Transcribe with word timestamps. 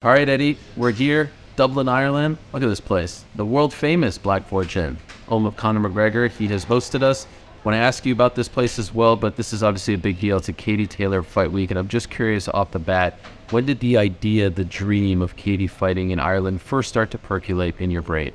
All 0.00 0.12
right, 0.12 0.28
Eddie, 0.28 0.56
we're 0.76 0.92
here, 0.92 1.28
Dublin, 1.56 1.88
Ireland. 1.88 2.38
Look 2.52 2.62
at 2.62 2.68
this 2.68 2.78
place, 2.78 3.24
the 3.34 3.44
world 3.44 3.74
famous 3.74 4.16
Black 4.16 4.46
Forge 4.46 4.76
Inn, 4.76 4.96
home 5.26 5.44
of 5.44 5.56
Conor 5.56 5.88
McGregor. 5.88 6.30
He 6.30 6.46
has 6.46 6.64
hosted 6.64 7.02
us. 7.02 7.26
Want 7.64 7.74
to 7.74 7.80
ask 7.80 8.06
you 8.06 8.12
about 8.12 8.36
this 8.36 8.46
place 8.46 8.78
as 8.78 8.94
well, 8.94 9.16
but 9.16 9.34
this 9.34 9.52
is 9.52 9.64
obviously 9.64 9.94
a 9.94 9.98
big 9.98 10.20
deal. 10.20 10.36
It's 10.36 10.48
a 10.48 10.52
Katie 10.52 10.86
Taylor 10.86 11.24
fight 11.24 11.50
week, 11.50 11.72
and 11.72 11.78
I'm 11.80 11.88
just 11.88 12.10
curious 12.10 12.46
off 12.46 12.70
the 12.70 12.78
bat, 12.78 13.18
when 13.50 13.66
did 13.66 13.80
the 13.80 13.96
idea, 13.96 14.50
the 14.50 14.64
dream 14.64 15.20
of 15.20 15.34
Katie 15.34 15.66
fighting 15.66 16.12
in 16.12 16.20
Ireland 16.20 16.62
first 16.62 16.90
start 16.90 17.10
to 17.10 17.18
percolate 17.18 17.80
in 17.80 17.90
your 17.90 18.02
brain? 18.02 18.30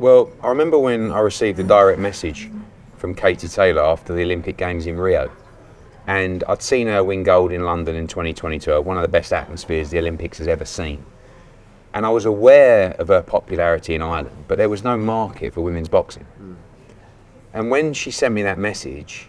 Well, 0.00 0.32
I 0.42 0.48
remember 0.48 0.80
when 0.80 1.12
I 1.12 1.20
received 1.20 1.60
a 1.60 1.62
direct 1.62 2.00
message 2.00 2.50
from 2.96 3.14
Katie 3.14 3.46
Taylor 3.46 3.82
after 3.82 4.14
the 4.14 4.22
Olympic 4.22 4.56
Games 4.56 4.88
in 4.88 4.96
Rio. 4.96 5.30
And 6.08 6.42
I'd 6.48 6.62
seen 6.62 6.86
her 6.86 7.04
win 7.04 7.22
gold 7.22 7.52
in 7.52 7.64
London 7.64 7.94
in 7.94 8.06
2022, 8.06 8.80
one 8.80 8.96
of 8.96 9.02
the 9.02 9.08
best 9.08 9.30
atmospheres 9.30 9.90
the 9.90 9.98
Olympics 9.98 10.38
has 10.38 10.48
ever 10.48 10.64
seen. 10.64 11.04
And 11.92 12.06
I 12.06 12.08
was 12.08 12.24
aware 12.24 12.92
of 12.92 13.08
her 13.08 13.20
popularity 13.20 13.94
in 13.94 14.00
Ireland, 14.00 14.44
but 14.48 14.56
there 14.56 14.70
was 14.70 14.82
no 14.82 14.96
market 14.96 15.52
for 15.52 15.60
women's 15.60 15.90
boxing. 15.90 16.24
Hmm. 16.24 16.54
And 17.52 17.70
when 17.70 17.92
she 17.92 18.10
sent 18.10 18.34
me 18.34 18.42
that 18.42 18.58
message, 18.58 19.28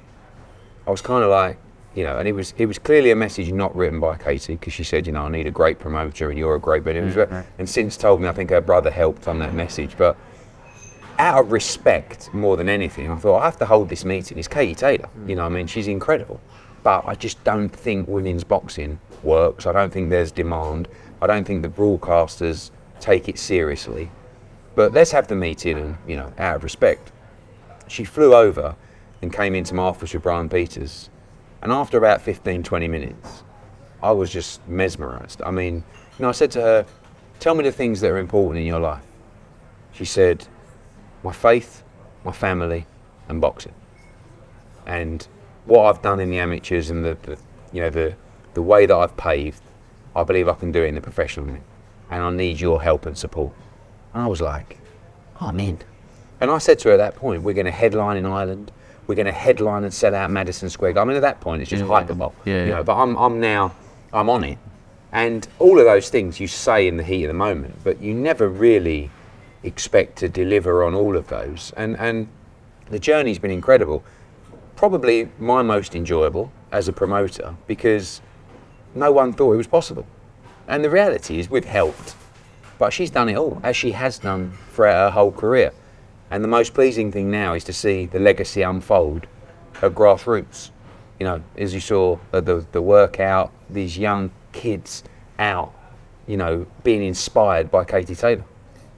I 0.87 0.91
was 0.91 1.01
kind 1.01 1.21
of 1.21 1.29
like, 1.29 1.57
you 1.95 2.03
know, 2.03 2.17
and 2.17 2.27
it 2.29 2.31
was 2.31 2.53
it 2.57 2.65
was 2.65 2.79
clearly 2.79 3.11
a 3.11 3.15
message 3.15 3.51
not 3.51 3.75
written 3.75 3.99
by 3.99 4.15
Katie 4.17 4.53
because 4.53 4.71
she 4.71 4.85
said, 4.85 5.05
you 5.05 5.11
know, 5.11 5.23
I 5.23 5.29
need 5.29 5.47
a 5.47 5.51
great 5.51 5.79
promoter 5.79 6.29
and 6.29 6.39
you're 6.39 6.55
a 6.55 6.59
great, 6.59 6.85
but 6.85 6.95
it 6.95 7.03
was, 7.03 7.15
hmm, 7.15 7.41
and 7.57 7.69
since 7.69 7.97
told 7.97 8.21
me 8.21 8.27
I 8.29 8.31
think 8.31 8.51
her 8.51 8.61
brother 8.61 8.89
helped 8.89 9.27
on 9.27 9.39
that 9.39 9.53
message, 9.53 9.97
but 9.97 10.15
out 11.17 11.41
of 11.43 11.51
respect 11.51 12.33
more 12.33 12.55
than 12.55 12.69
anything, 12.69 13.11
I 13.11 13.15
thought 13.17 13.39
I 13.39 13.45
have 13.45 13.57
to 13.57 13.65
hold 13.65 13.89
this 13.89 14.05
meeting. 14.05 14.37
It's 14.37 14.47
Katie 14.47 14.75
Taylor, 14.75 15.07
hmm. 15.07 15.29
you 15.29 15.35
know, 15.35 15.43
what 15.43 15.51
I 15.51 15.55
mean, 15.55 15.67
she's 15.67 15.87
incredible, 15.87 16.39
but 16.83 17.05
I 17.05 17.15
just 17.15 17.43
don't 17.43 17.69
think 17.69 18.07
women's 18.07 18.43
boxing 18.43 18.99
works. 19.23 19.65
I 19.65 19.71
don't 19.71 19.91
think 19.91 20.09
there's 20.09 20.31
demand. 20.31 20.87
I 21.21 21.27
don't 21.27 21.45
think 21.45 21.61
the 21.61 21.69
broadcasters 21.69 22.71
take 22.99 23.27
it 23.27 23.37
seriously. 23.37 24.11
But 24.75 24.93
let's 24.93 25.11
have 25.11 25.27
the 25.27 25.35
meeting, 25.35 25.77
and 25.77 25.97
you 26.07 26.15
know, 26.15 26.31
out 26.37 26.57
of 26.57 26.63
respect, 26.63 27.11
she 27.87 28.03
flew 28.03 28.33
over 28.33 28.75
and 29.21 29.33
came 29.33 29.55
into 29.55 29.73
my 29.73 29.83
office 29.83 30.13
with 30.13 30.23
Brian 30.23 30.47
Peters. 30.47 31.09
And 31.61 31.71
after 31.71 31.97
about 31.97 32.21
15, 32.21 32.63
20 32.63 32.87
minutes, 32.87 33.43
I 34.01 34.11
was 34.11 34.31
just 34.31 34.65
mesmerized. 34.67 35.41
I 35.45 35.51
mean, 35.51 35.75
you 35.75 36.23
know, 36.23 36.29
I 36.29 36.33
said 36.33 36.51
to 36.51 36.61
her, 36.61 36.85
Tell 37.39 37.55
me 37.55 37.63
the 37.63 37.71
things 37.71 38.01
that 38.01 38.11
are 38.11 38.17
important 38.17 38.59
in 38.59 38.65
your 38.65 38.79
life. 38.79 39.03
She 39.91 40.05
said, 40.05 40.47
My 41.23 41.31
faith, 41.31 41.83
my 42.23 42.31
family, 42.31 42.85
and 43.27 43.41
boxing. 43.41 43.73
And 44.85 45.27
what 45.69 45.85
I've 45.85 46.01
done 46.01 46.19
in 46.19 46.29
the 46.29 46.39
amateurs 46.39 46.89
and 46.89 47.05
the, 47.05 47.17
the 47.23 47.37
you 47.71 47.81
know, 47.81 47.89
the, 47.89 48.15
the 48.55 48.61
way 48.61 48.85
that 48.85 48.95
I've 48.95 49.15
paved, 49.15 49.61
I 50.15 50.23
believe 50.23 50.47
I 50.49 50.53
can 50.53 50.71
do 50.71 50.83
it 50.83 50.87
in 50.87 50.95
the 50.95 51.01
professional. 51.01 51.57
And 52.11 52.23
I 52.23 52.29
need 52.31 52.59
your 52.59 52.81
help 52.81 53.05
and 53.05 53.17
support. 53.17 53.53
And 54.13 54.23
I 54.23 54.27
was 54.27 54.41
like, 54.41 54.79
oh, 55.39 55.47
I'm 55.47 55.59
in. 55.59 55.79
And 56.41 56.49
I 56.49 56.57
said 56.57 56.79
to 56.79 56.89
her 56.89 56.93
at 56.95 56.97
that 56.97 57.15
point, 57.15 57.43
we're 57.43 57.53
going 57.53 57.65
to 57.65 57.71
headline 57.71 58.17
in 58.17 58.25
Ireland. 58.25 58.71
We're 59.05 59.15
going 59.15 59.27
to 59.27 59.31
headline 59.31 59.83
and 59.83 59.93
sell 59.93 60.15
out 60.15 60.31
Madison 60.31 60.69
Square. 60.69 60.93
Garden. 60.93 61.09
I 61.09 61.13
mean, 61.13 61.17
at 61.17 61.27
that 61.27 61.39
point, 61.41 61.61
it's 61.61 61.69
just 61.69 61.81
Yeah. 61.81 61.87
hyperbole. 61.87 62.31
Yeah, 62.45 62.63
you 62.65 62.69
know, 62.71 62.83
but 62.83 62.95
I'm, 62.95 63.15
I'm 63.17 63.39
now, 63.39 63.73
I'm 64.11 64.29
on 64.29 64.43
it. 64.43 64.57
And 65.11 65.47
all 65.59 65.79
of 65.79 65.85
those 65.85 66.09
things 66.09 66.39
you 66.39 66.47
say 66.47 66.87
in 66.87 66.97
the 66.97 67.03
heat 67.03 67.23
of 67.25 67.29
the 67.29 67.33
moment, 67.33 67.75
but 67.83 68.01
you 68.01 68.13
never 68.13 68.47
really 68.47 69.09
expect 69.63 70.17
to 70.19 70.29
deliver 70.29 70.83
on 70.83 70.93
all 70.95 71.15
of 71.15 71.27
those. 71.27 71.73
And, 71.77 71.97
and 71.97 72.27
the 72.89 72.99
journey's 72.99 73.39
been 73.39 73.51
incredible. 73.51 74.03
Probably 74.79 75.27
my 75.39 75.61
most 75.61 75.93
enjoyable 75.93 76.53
as 76.71 76.87
a 76.87 76.93
promoter 76.93 77.53
because 77.67 78.21
no 78.95 79.11
one 79.11 79.33
thought 79.33 79.51
it 79.51 79.57
was 79.57 79.67
possible. 79.67 80.07
And 80.69 80.85
the 80.85 80.89
reality 80.89 81.37
is 81.37 81.49
we've 81.49 81.65
helped, 81.65 82.15
but 82.77 82.93
she's 82.93 83.11
done 83.11 83.27
it 83.27 83.35
all, 83.35 83.59
as 83.61 83.75
she 83.75 83.91
has 83.91 84.19
done 84.19 84.53
throughout 84.71 85.09
her 85.09 85.11
whole 85.11 85.33
career. 85.33 85.73
And 86.31 86.41
the 86.41 86.47
most 86.47 86.73
pleasing 86.73 87.11
thing 87.11 87.29
now 87.29 87.55
is 87.55 87.65
to 87.65 87.73
see 87.73 88.05
the 88.05 88.19
legacy 88.19 88.61
unfold 88.61 89.27
at 89.81 89.93
grassroots. 89.93 90.71
You 91.19 91.25
know, 91.25 91.43
as 91.57 91.73
you 91.73 91.81
saw 91.81 92.17
uh, 92.31 92.39
the, 92.39 92.65
the 92.71 92.81
workout, 92.81 93.51
these 93.69 93.97
young 93.97 94.31
kids 94.53 95.03
out, 95.39 95.73
you 96.25 96.37
know, 96.37 96.65
being 96.85 97.03
inspired 97.03 97.69
by 97.69 97.83
Katie 97.83 98.15
Taylor. 98.15 98.45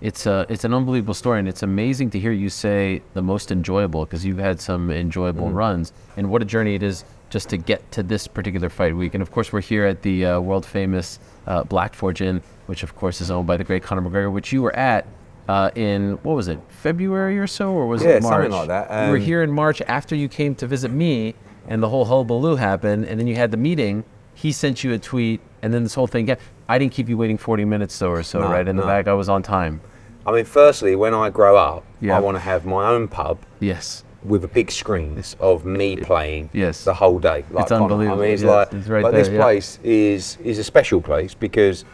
It's 0.02 0.26
a, 0.26 0.48
it's 0.50 0.64
an 0.64 0.74
unbelievable 0.74 1.14
story, 1.14 1.38
and 1.40 1.48
it's 1.48 1.62
amazing 1.62 2.10
to 2.12 2.20
hear 2.20 2.32
you 2.32 2.50
say 2.50 3.04
the 3.14 3.22
most 3.22 3.52
enjoyable 3.52 4.04
because 4.06 4.26
you've 4.26 4.40
had 4.40 4.60
some 4.60 4.90
enjoyable 4.90 5.48
Mm. 5.50 5.54
runs, 5.54 5.94
and 6.18 6.30
what 6.30 6.42
a 6.42 6.46
journey 6.46 6.74
it 6.74 6.82
is 6.82 7.06
just 7.30 7.50
to 7.50 7.58
get 7.58 7.90
to 7.92 8.02
this 8.04 8.28
particular 8.28 8.68
fight 8.70 8.96
week. 8.96 9.14
And 9.14 9.22
of 9.22 9.32
course, 9.32 9.54
we're 9.54 9.62
here 9.62 9.86
at 9.86 10.02
the 10.02 10.26
uh, 10.26 10.40
world 10.40 10.66
famous 10.66 11.20
uh, 11.46 11.64
Black 11.64 11.94
Forge 11.94 12.22
Inn, 12.22 12.42
which 12.66 12.82
of 12.84 12.96
course 12.96 13.22
is 13.22 13.30
owned 13.30 13.46
by 13.48 13.58
the 13.58 13.64
great 13.64 13.84
Conor 13.84 14.02
McGregor, 14.02 14.32
which 14.32 14.52
you 14.52 14.62
were 14.64 14.76
at 14.76 15.06
uh, 15.48 15.70
in 15.76 16.14
what 16.24 16.36
was 16.36 16.48
it, 16.48 16.60
February 16.70 17.38
or 17.38 17.48
so, 17.48 17.72
or 17.72 17.86
was 17.88 18.02
Yeah, 18.04 18.10
it 18.12 18.24
March? 18.24 18.34
something 18.34 18.52
like 18.52 18.68
that. 18.70 19.06
you 19.06 19.12
were 19.12 19.18
Um, 19.18 19.22
here 19.24 19.44
in 19.44 19.52
March 19.52 19.82
after 19.88 20.16
you 20.16 20.28
came 20.28 20.56
to 20.56 20.66
visit 20.68 20.90
me, 20.92 21.36
and 21.68 21.82
the 21.84 21.90
whole 21.90 22.06
hullabaloo 22.06 22.56
happened, 22.56 23.06
and 23.06 23.20
then 23.20 23.28
you 23.28 23.36
had 23.36 23.52
the 23.52 23.58
meeting. 23.58 24.04
He 24.34 24.52
sent 24.52 24.84
you 24.84 24.94
a 24.94 24.98
tweet, 24.98 25.42
and 25.62 25.72
then 25.74 25.84
this 25.84 25.94
whole 25.94 26.08
thing. 26.08 26.26
Got, 26.26 26.40
I 26.68 26.80
didn't 26.80 26.94
keep 26.94 27.08
you 27.08 27.18
waiting 27.18 27.38
40 27.38 27.66
minutes 27.66 27.98
though, 28.00 28.10
or 28.12 28.24
so, 28.24 28.40
No, 28.42 28.50
right? 28.52 28.68
In 28.68 28.76
the 28.78 28.84
back, 28.84 29.08
I 29.08 29.14
was 29.14 29.30
on 29.30 29.44
time. 29.44 29.82
I 30.26 30.32
mean, 30.32 30.46
firstly, 30.46 30.96
when 30.96 31.14
I 31.14 31.30
grow 31.30 31.58
up, 31.58 31.84
Yeah. 32.00 32.18
I 32.18 32.20
want 32.20 32.36
to 32.36 32.40
have 32.42 32.66
my 32.66 32.90
own 32.90 33.08
pub 33.08 33.40
Yes. 33.60 34.04
with 34.24 34.44
a 34.44 34.48
big 34.48 34.72
screen 34.72 35.22
of 35.40 35.66
me 35.66 35.96
playing 35.98 36.50
Yes. 36.54 36.84
the 36.84 36.94
whole 36.96 37.20
day. 37.20 37.44
Like 37.52 37.64
It's 37.64 37.72
unbelievable. 37.72 38.20
I 38.20 38.22
mean, 38.26 38.34
it's 38.34 38.44
Yes, 38.44 38.52
like, 38.52 38.74
it's 38.74 38.88
right 38.88 39.04
like 39.04 39.14
there, 39.14 39.24
this 39.24 39.32
yeah. 39.34 39.42
place 39.42 39.80
is 39.84 40.38
is 40.44 40.60
a 40.60 40.64
special 40.64 41.02
place 41.02 41.34
because 41.34 41.86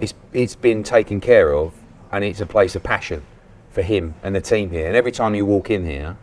it's 0.00 0.14
it's 0.32 0.56
been 0.56 0.82
taken 0.82 1.20
care 1.20 1.52
of 1.54 1.72
and 2.10 2.24
it's 2.24 2.40
a 2.40 2.46
place 2.46 2.74
of 2.74 2.82
passion 2.82 3.22
for 3.70 3.82
him 3.82 4.14
and 4.22 4.34
the 4.34 4.40
team 4.40 4.70
here. 4.70 4.86
And 4.86 4.96
every 4.96 5.12
time 5.12 5.34
you 5.34 5.46
walk 5.46 5.70
in 5.70 5.84
here, 5.86 6.16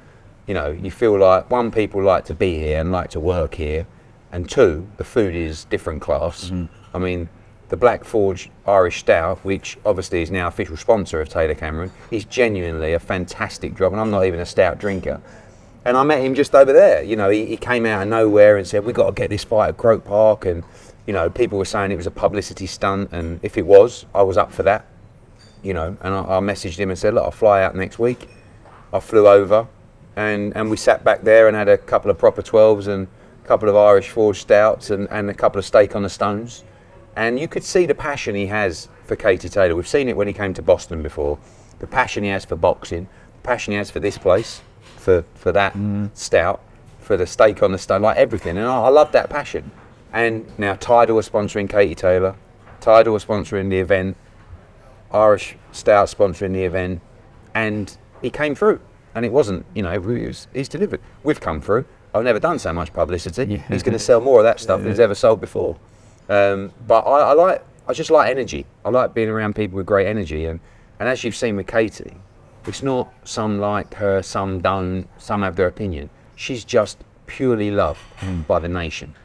you 0.48 0.53
know, 0.53 0.72
you 0.72 0.92
feel 0.92 1.18
like 1.18 1.50
one, 1.50 1.72
people 1.72 2.02
like 2.03 2.25
to 2.25 2.34
be 2.34 2.58
here 2.59 2.80
and 2.80 2.92
like 2.92 3.09
to 3.12 3.19
work 3.19 3.56
here, 3.56 3.86
and 4.34 4.50
two, 4.50 4.88
the 4.98 5.03
food 5.03 5.36
is 5.36 5.66
different 5.66 6.02
class. 6.02 6.46
Mm-hmm. 6.46 6.66
I 6.96 7.00
mean, 7.00 7.30
the 7.72 7.78
Black 7.78 8.04
Forge 8.04 8.50
Irish 8.68 9.00
Stout, 9.00 9.40
which 9.46 9.78
obviously 9.86 10.22
is 10.22 10.30
now 10.30 10.48
official 10.48 10.76
sponsor 10.76 11.22
of 11.22 11.30
Taylor 11.30 11.56
Cameron, 11.56 11.90
is 12.12 12.26
genuinely 12.26 12.92
a 12.92 13.00
fantastic 13.00 13.78
job, 13.78 13.94
and 13.94 14.02
I'm 14.02 14.12
not 14.12 14.26
even 14.26 14.42
a 14.42 14.46
stout 14.46 14.78
drinker. 14.78 15.22
And 15.86 15.96
I 15.96 16.04
met 16.04 16.22
him 16.22 16.36
just 16.36 16.54
over 16.54 16.74
there. 16.74 17.02
You 17.02 17.16
know, 17.16 17.30
he, 17.30 17.46
he 17.46 17.56
came 17.56 17.86
out 17.86 18.02
of 18.02 18.10
nowhere 18.10 18.58
and 18.58 18.68
said, 18.68 18.84
"We've 18.84 18.94
got 18.94 19.06
to 19.08 19.14
get 19.14 19.30
this 19.30 19.46
fight 19.46 19.70
at 19.70 19.78
Croke 19.78 20.04
Park." 20.04 20.46
And 20.46 20.66
you 21.08 21.14
know, 21.14 21.30
people 21.30 21.58
were 21.58 21.66
saying 21.66 21.92
it 21.92 21.96
was 21.96 22.08
a 22.08 22.12
publicity 22.12 22.68
stunt, 22.68 23.14
and 23.14 23.40
if 23.42 23.58
it 23.58 23.66
was, 23.66 24.06
I 24.14 24.22
was 24.24 24.38
up 24.38 24.52
for 24.52 24.64
that. 24.64 24.86
You 25.64 25.74
know, 25.74 25.96
and 26.02 26.14
I, 26.14 26.20
I 26.20 26.40
messaged 26.42 26.78
him 26.78 26.90
and 26.90 27.00
said, 27.00 27.14
"Look, 27.14 27.24
I'll 27.24 27.31
fly 27.31 27.64
out 27.64 27.74
next 27.74 28.00
week." 28.00 28.28
I 28.92 29.00
flew 29.00 29.30
over, 29.30 29.66
and 30.18 30.52
and 30.58 30.70
we 30.70 30.76
sat 30.76 31.06
back 31.06 31.22
there 31.22 31.48
and 31.48 31.56
had 31.56 31.70
a 31.70 31.78
couple 31.78 32.12
of 32.12 32.18
proper 32.18 32.42
twelves 32.42 32.88
and 32.88 33.08
a 33.42 33.48
couple 33.48 33.70
of 33.70 33.78
Irish 33.78 34.10
Forge 34.10 34.42
stouts 34.42 34.90
and, 34.90 35.08
and 35.10 35.30
a 35.30 35.34
couple 35.34 35.58
of 35.58 35.66
steak 35.66 35.96
on 35.96 36.04
the 36.04 36.10
stones. 36.10 36.66
And 37.16 37.40
you 37.40 37.48
could 37.48 37.64
see 37.64 37.86
the 37.86 37.96
passion 37.96 38.36
he 38.36 38.48
has 38.48 38.88
for 39.06 39.16
Katie 39.16 39.50
Taylor. 39.50 39.76
We've 39.76 39.88
seen 39.88 40.08
it 40.08 40.16
when 40.16 40.28
he 40.28 40.34
came 40.34 40.54
to 40.54 40.62
Boston 40.62 41.02
before. 41.02 41.38
The 41.80 41.88
passion 41.88 42.24
he 42.24 42.30
has 42.30 42.46
for 42.46 42.56
boxing, 42.56 43.08
the 43.34 43.42
passion 43.44 43.72
he 43.72 43.78
has 43.78 43.92
for 43.92 44.00
this 44.00 44.18
place, 44.18 44.62
for, 44.98 45.26
for 45.36 45.52
that 45.52 45.74
mm. 45.74 46.10
stout, 46.14 46.62
for 47.00 47.18
the 47.18 47.26
steak 47.28 47.62
on 47.64 47.72
the 47.72 47.78
stone, 47.78 48.02
like 48.04 48.18
everything. 48.18 48.58
And 48.58 48.68
I, 48.68 48.84
I 48.84 48.90
love 48.90 49.12
that 49.12 49.30
passion. 49.30 49.72
And 50.14 50.46
now 50.58 50.76
Tidal 50.76 51.18
are 51.18 51.24
sponsoring 51.24 51.70
Katie 51.70 51.96
Taylor. 51.96 52.36
Tidal 52.80 53.16
are 53.16 53.20
sponsoring 53.20 53.70
the 53.70 53.80
event. 53.80 54.16
Irish 55.12 55.58
Stout 55.72 56.08
sponsoring 56.08 56.54
the 56.54 56.64
event. 56.64 57.02
And 57.54 57.98
he 58.22 58.30
came 58.30 58.56
through. 58.56 58.80
And 59.14 59.26
it 59.26 59.34
wasn't, 59.34 59.66
you 59.74 59.84
know, 59.84 59.92
it 59.92 60.02
was, 60.02 60.48
he's 60.54 60.70
delivered. 60.70 61.02
We've 61.24 61.42
come 61.42 61.60
through. 61.62 61.86
I've 62.14 62.24
never 62.24 62.40
done 62.40 62.60
so 62.60 62.72
much 62.72 62.94
publicity. 62.94 63.54
Yeah. 63.54 63.68
He's 63.68 63.84
going 63.84 63.94
to 63.94 64.00
sell 64.00 64.22
more 64.22 64.40
of 64.40 64.44
that 64.44 64.60
stuff 64.60 64.82
than 64.82 64.90
he's 64.90 65.00
ever 65.00 65.16
sold 65.16 65.42
before. 65.42 65.78
Um, 66.30 66.72
but 66.88 67.02
I, 67.02 67.32
I 67.32 67.34
like, 67.34 67.66
I 67.88 67.94
just 67.94 68.12
like 68.12 68.30
energy. 68.30 68.66
I 68.86 68.90
like 68.90 69.14
being 69.14 69.30
around 69.30 69.56
people 69.56 69.78
with 69.78 69.86
great 69.86 70.07
energy. 70.07 70.45
And, 70.45 70.60
and 71.00 71.10
as 71.10 71.24
you've 71.24 71.36
seen 71.36 71.56
with 71.56 71.68
Katie, 71.68 72.18
it's 72.68 72.84
not 72.84 73.12
some 73.24 73.60
like 73.60 73.94
her, 73.95 74.22
some 74.22 74.62
don't, 74.62 75.07
some 75.18 75.42
have 75.42 75.56
their 75.56 75.68
opinion. 75.68 76.10
She's 76.36 76.63
just 76.63 77.00
purely 77.25 77.72
loved 77.72 78.00
by 78.48 78.60
the 78.60 78.69
nation. 78.69 79.16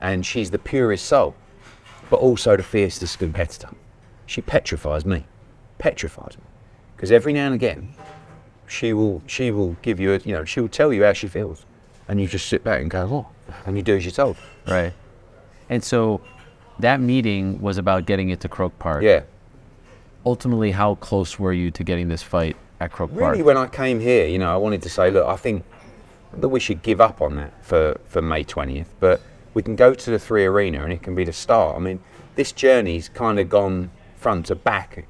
And 0.00 0.24
she's 0.24 0.50
the 0.50 0.58
purest 0.58 1.04
soul, 1.04 1.34
but 2.08 2.20
also 2.20 2.56
the 2.56 2.62
fiercest 2.62 3.18
competitor. 3.18 3.68
She 4.26 4.40
petrifies 4.40 5.04
me, 5.04 5.26
petrifies 5.78 6.38
me. 6.38 6.44
Because 6.96 7.12
every 7.12 7.32
now 7.32 7.46
and 7.46 7.54
again, 7.54 7.94
she 8.66 8.92
will, 8.92 9.22
she 9.26 9.50
will 9.50 9.76
give 9.82 10.00
you, 10.00 10.14
a, 10.14 10.18
you 10.18 10.32
know, 10.32 10.44
she 10.44 10.60
will 10.60 10.68
tell 10.68 10.92
you 10.92 11.04
how 11.04 11.12
she 11.12 11.28
feels. 11.28 11.66
And 12.08 12.20
you 12.20 12.26
just 12.26 12.48
sit 12.48 12.64
back 12.64 12.80
and 12.80 12.90
go, 12.90 13.08
oh, 13.10 13.54
and 13.66 13.76
you 13.76 13.82
do 13.82 13.96
as 13.96 14.04
you're 14.04 14.12
told. 14.12 14.36
Right. 14.66 14.92
And 15.68 15.84
so 15.84 16.20
that 16.82 17.00
meeting 17.00 17.60
was 17.60 17.78
about 17.78 18.06
getting 18.06 18.30
it 18.30 18.40
to 18.40 18.48
Croke 18.48 18.78
Park. 18.78 19.02
Yeah. 19.02 19.22
Ultimately, 20.24 20.70
how 20.72 20.96
close 20.96 21.38
were 21.38 21.52
you 21.52 21.70
to 21.70 21.84
getting 21.84 22.08
this 22.08 22.22
fight 22.22 22.56
at 22.78 22.92
Croke 22.92 23.10
Park? 23.10 23.32
Really, 23.32 23.42
when 23.42 23.56
I 23.56 23.66
came 23.66 24.00
here, 24.00 24.26
you 24.26 24.38
know, 24.38 24.52
I 24.52 24.56
wanted 24.56 24.82
to 24.82 24.88
say, 24.90 25.10
look, 25.10 25.26
I 25.26 25.36
think 25.36 25.64
that 26.34 26.48
we 26.48 26.60
should 26.60 26.82
give 26.82 27.00
up 27.00 27.20
on 27.20 27.36
that 27.36 27.64
for, 27.64 27.98
for 28.06 28.20
May 28.22 28.44
20th, 28.44 28.86
but 29.00 29.20
we 29.54 29.62
can 29.62 29.76
go 29.76 29.94
to 29.94 30.10
the 30.10 30.18
Three 30.18 30.44
Arena 30.44 30.82
and 30.84 30.92
it 30.92 31.02
can 31.02 31.14
be 31.14 31.24
the 31.24 31.32
start. 31.32 31.76
I 31.76 31.78
mean, 31.80 32.00
this 32.36 32.52
journey's 32.52 33.08
kind 33.08 33.38
of 33.40 33.48
gone 33.48 33.90
front 34.16 34.46
to 34.46 34.54
back 34.54 35.06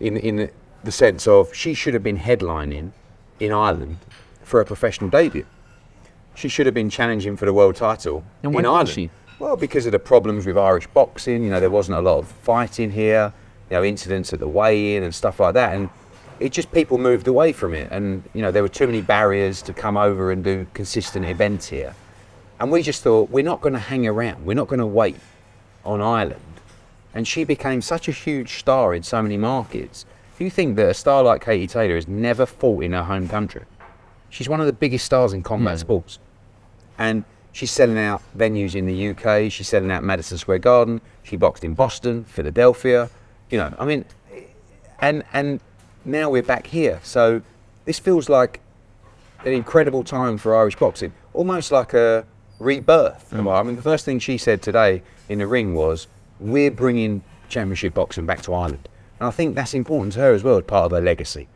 in, 0.00 0.16
in 0.16 0.50
the 0.82 0.92
sense 0.92 1.26
of 1.28 1.54
she 1.54 1.74
should 1.74 1.94
have 1.94 2.02
been 2.02 2.18
headlining 2.18 2.92
in 3.38 3.52
Ireland 3.52 3.98
for 4.42 4.60
a 4.60 4.64
professional 4.64 5.10
debut. 5.10 5.46
She 6.34 6.48
should 6.48 6.66
have 6.66 6.74
been 6.74 6.90
challenging 6.90 7.36
for 7.36 7.46
the 7.46 7.52
world 7.52 7.76
title 7.76 8.24
And 8.42 8.54
in 8.54 8.66
Ireland. 8.66 8.88
she? 8.88 9.10
Well, 9.38 9.56
because 9.56 9.84
of 9.84 9.92
the 9.92 9.98
problems 9.98 10.46
with 10.46 10.56
Irish 10.56 10.86
boxing, 10.86 11.44
you 11.44 11.50
know, 11.50 11.60
there 11.60 11.68
wasn't 11.68 11.98
a 11.98 12.00
lot 12.00 12.18
of 12.18 12.28
fighting 12.28 12.90
here, 12.90 13.34
you 13.70 13.76
know, 13.76 13.84
incidents 13.84 14.32
at 14.32 14.38
the 14.38 14.48
weigh-in 14.48 15.02
and 15.02 15.14
stuff 15.14 15.40
like 15.40 15.52
that, 15.54 15.74
and 15.74 15.90
it 16.40 16.52
just 16.52 16.72
people 16.72 16.96
moved 16.96 17.28
away 17.28 17.52
from 17.52 17.74
it, 17.74 17.88
and 17.92 18.22
you 18.32 18.40
know, 18.40 18.50
there 18.50 18.62
were 18.62 18.68
too 18.68 18.86
many 18.86 19.02
barriers 19.02 19.60
to 19.62 19.74
come 19.74 19.98
over 19.98 20.30
and 20.30 20.42
do 20.42 20.66
consistent 20.72 21.26
events 21.26 21.68
here, 21.68 21.94
and 22.60 22.72
we 22.72 22.82
just 22.82 23.02
thought 23.02 23.28
we're 23.28 23.44
not 23.44 23.60
going 23.60 23.74
to 23.74 23.78
hang 23.78 24.06
around, 24.06 24.46
we're 24.46 24.54
not 24.54 24.68
going 24.68 24.80
to 24.80 24.86
wait 24.86 25.16
on 25.84 26.00
Ireland, 26.00 26.40
and 27.12 27.28
she 27.28 27.44
became 27.44 27.82
such 27.82 28.08
a 28.08 28.12
huge 28.12 28.58
star 28.58 28.94
in 28.94 29.02
so 29.02 29.20
many 29.20 29.36
markets. 29.36 30.06
If 30.32 30.40
you 30.40 30.48
think 30.48 30.76
that 30.76 30.88
a 30.88 30.94
star 30.94 31.22
like 31.22 31.44
Katie 31.44 31.66
Taylor 31.66 31.96
has 31.96 32.08
never 32.08 32.46
fought 32.46 32.84
in 32.84 32.92
her 32.92 33.02
home 33.02 33.28
country, 33.28 33.64
she's 34.30 34.48
one 34.48 34.60
of 34.60 34.66
the 34.66 34.72
biggest 34.72 35.04
stars 35.04 35.34
in 35.34 35.42
combat 35.42 35.78
sports. 35.78 36.20
And 36.98 37.24
she's 37.56 37.70
selling 37.70 37.96
out 37.96 38.20
venues 38.36 38.74
in 38.74 38.84
the 38.84 39.08
UK. 39.08 39.50
She's 39.50 39.66
selling 39.66 39.90
out 39.90 40.04
Madison 40.04 40.36
Square 40.36 40.58
Garden. 40.58 41.00
She 41.22 41.36
boxed 41.36 41.64
in 41.64 41.72
Boston, 41.72 42.24
Philadelphia. 42.24 43.08
You 43.48 43.58
know, 43.58 43.74
I 43.78 43.86
mean, 43.86 44.04
and 45.00 45.24
and 45.32 45.60
now 46.04 46.28
we're 46.28 46.42
back 46.42 46.66
here. 46.66 47.00
So 47.02 47.40
this 47.86 47.98
feels 47.98 48.28
like 48.28 48.60
an 49.46 49.54
incredible 49.54 50.04
time 50.04 50.36
for 50.36 50.54
Irish 50.54 50.76
boxing, 50.76 51.14
almost 51.32 51.72
like 51.72 51.94
a 51.94 52.26
rebirth. 52.58 53.30
Mm. 53.32 53.58
I 53.58 53.62
mean, 53.62 53.76
the 53.76 53.82
first 53.82 54.04
thing 54.04 54.18
she 54.18 54.36
said 54.36 54.60
today 54.60 55.02
in 55.30 55.38
the 55.38 55.46
ring 55.46 55.74
was, 55.74 56.08
"We're 56.38 56.70
bringing 56.70 57.22
championship 57.48 57.94
boxing 57.94 58.26
back 58.26 58.42
to 58.42 58.52
Ireland," 58.52 58.86
and 59.18 59.28
I 59.28 59.30
think 59.30 59.54
that's 59.54 59.72
important 59.72 60.12
to 60.14 60.20
her 60.20 60.34
as 60.34 60.44
well, 60.44 60.58
as 60.58 60.64
part 60.64 60.86
of 60.86 60.90
her 60.92 61.00
legacy 61.00 61.48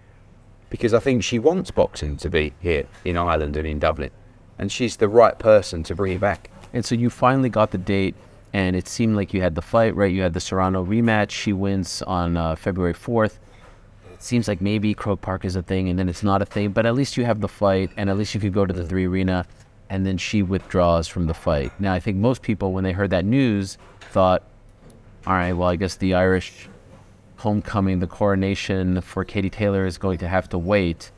because 0.70 0.94
I 0.94 1.00
think 1.00 1.24
she 1.24 1.40
wants 1.40 1.72
boxing 1.72 2.16
to 2.18 2.30
be 2.30 2.52
here 2.60 2.86
in 3.04 3.16
Ireland 3.16 3.56
and 3.56 3.66
in 3.66 3.80
Dublin, 3.80 4.12
and 4.60 4.70
she's 4.70 4.96
the 4.96 5.08
right 5.08 5.38
person 5.38 5.82
to 5.82 5.94
bring 5.94 6.12
it 6.12 6.20
back. 6.20 6.50
And 6.74 6.84
so 6.84 6.94
you 6.94 7.08
finally 7.08 7.48
got 7.48 7.70
the 7.70 7.78
date, 7.78 8.14
and 8.52 8.76
it 8.76 8.86
seemed 8.86 9.16
like 9.16 9.32
you 9.32 9.40
had 9.40 9.54
the 9.54 9.62
fight, 9.62 9.96
right? 9.96 10.12
You 10.12 10.20
had 10.20 10.34
the 10.34 10.40
Serrano 10.40 10.84
rematch. 10.84 11.30
She 11.30 11.54
wins 11.54 12.02
on 12.02 12.36
uh, 12.36 12.54
February 12.56 12.92
4th. 12.92 13.38
It 14.12 14.22
seems 14.22 14.46
like 14.46 14.60
maybe 14.60 14.92
Croke 14.92 15.22
Park 15.22 15.46
is 15.46 15.56
a 15.56 15.62
thing, 15.62 15.88
and 15.88 15.98
then 15.98 16.10
it's 16.10 16.22
not 16.22 16.42
a 16.42 16.44
thing, 16.44 16.72
but 16.72 16.84
at 16.84 16.94
least 16.94 17.16
you 17.16 17.24
have 17.24 17.40
the 17.40 17.48
fight, 17.48 17.90
and 17.96 18.10
at 18.10 18.18
least 18.18 18.34
you 18.34 18.40
could 18.40 18.52
go 18.52 18.66
to 18.66 18.72
the 18.72 18.86
three 18.86 19.06
arena, 19.06 19.46
and 19.88 20.06
then 20.06 20.18
she 20.18 20.42
withdraws 20.42 21.08
from 21.08 21.26
the 21.26 21.34
fight. 21.34 21.72
Now, 21.80 21.94
I 21.94 22.00
think 22.00 22.18
most 22.18 22.42
people, 22.42 22.72
when 22.72 22.84
they 22.84 22.92
heard 22.92 23.10
that 23.10 23.24
news, 23.24 23.78
thought, 24.12 24.42
all 25.26 25.32
right, 25.32 25.54
well, 25.54 25.70
I 25.70 25.76
guess 25.76 25.96
the 25.96 26.12
Irish 26.12 26.68
homecoming, 27.38 28.00
the 28.00 28.06
coronation 28.06 29.00
for 29.00 29.24
Katie 29.24 29.48
Taylor 29.48 29.86
is 29.86 29.96
going 29.96 30.18
to 30.18 30.28
have 30.28 30.50
to 30.50 30.58
wait 30.58 31.10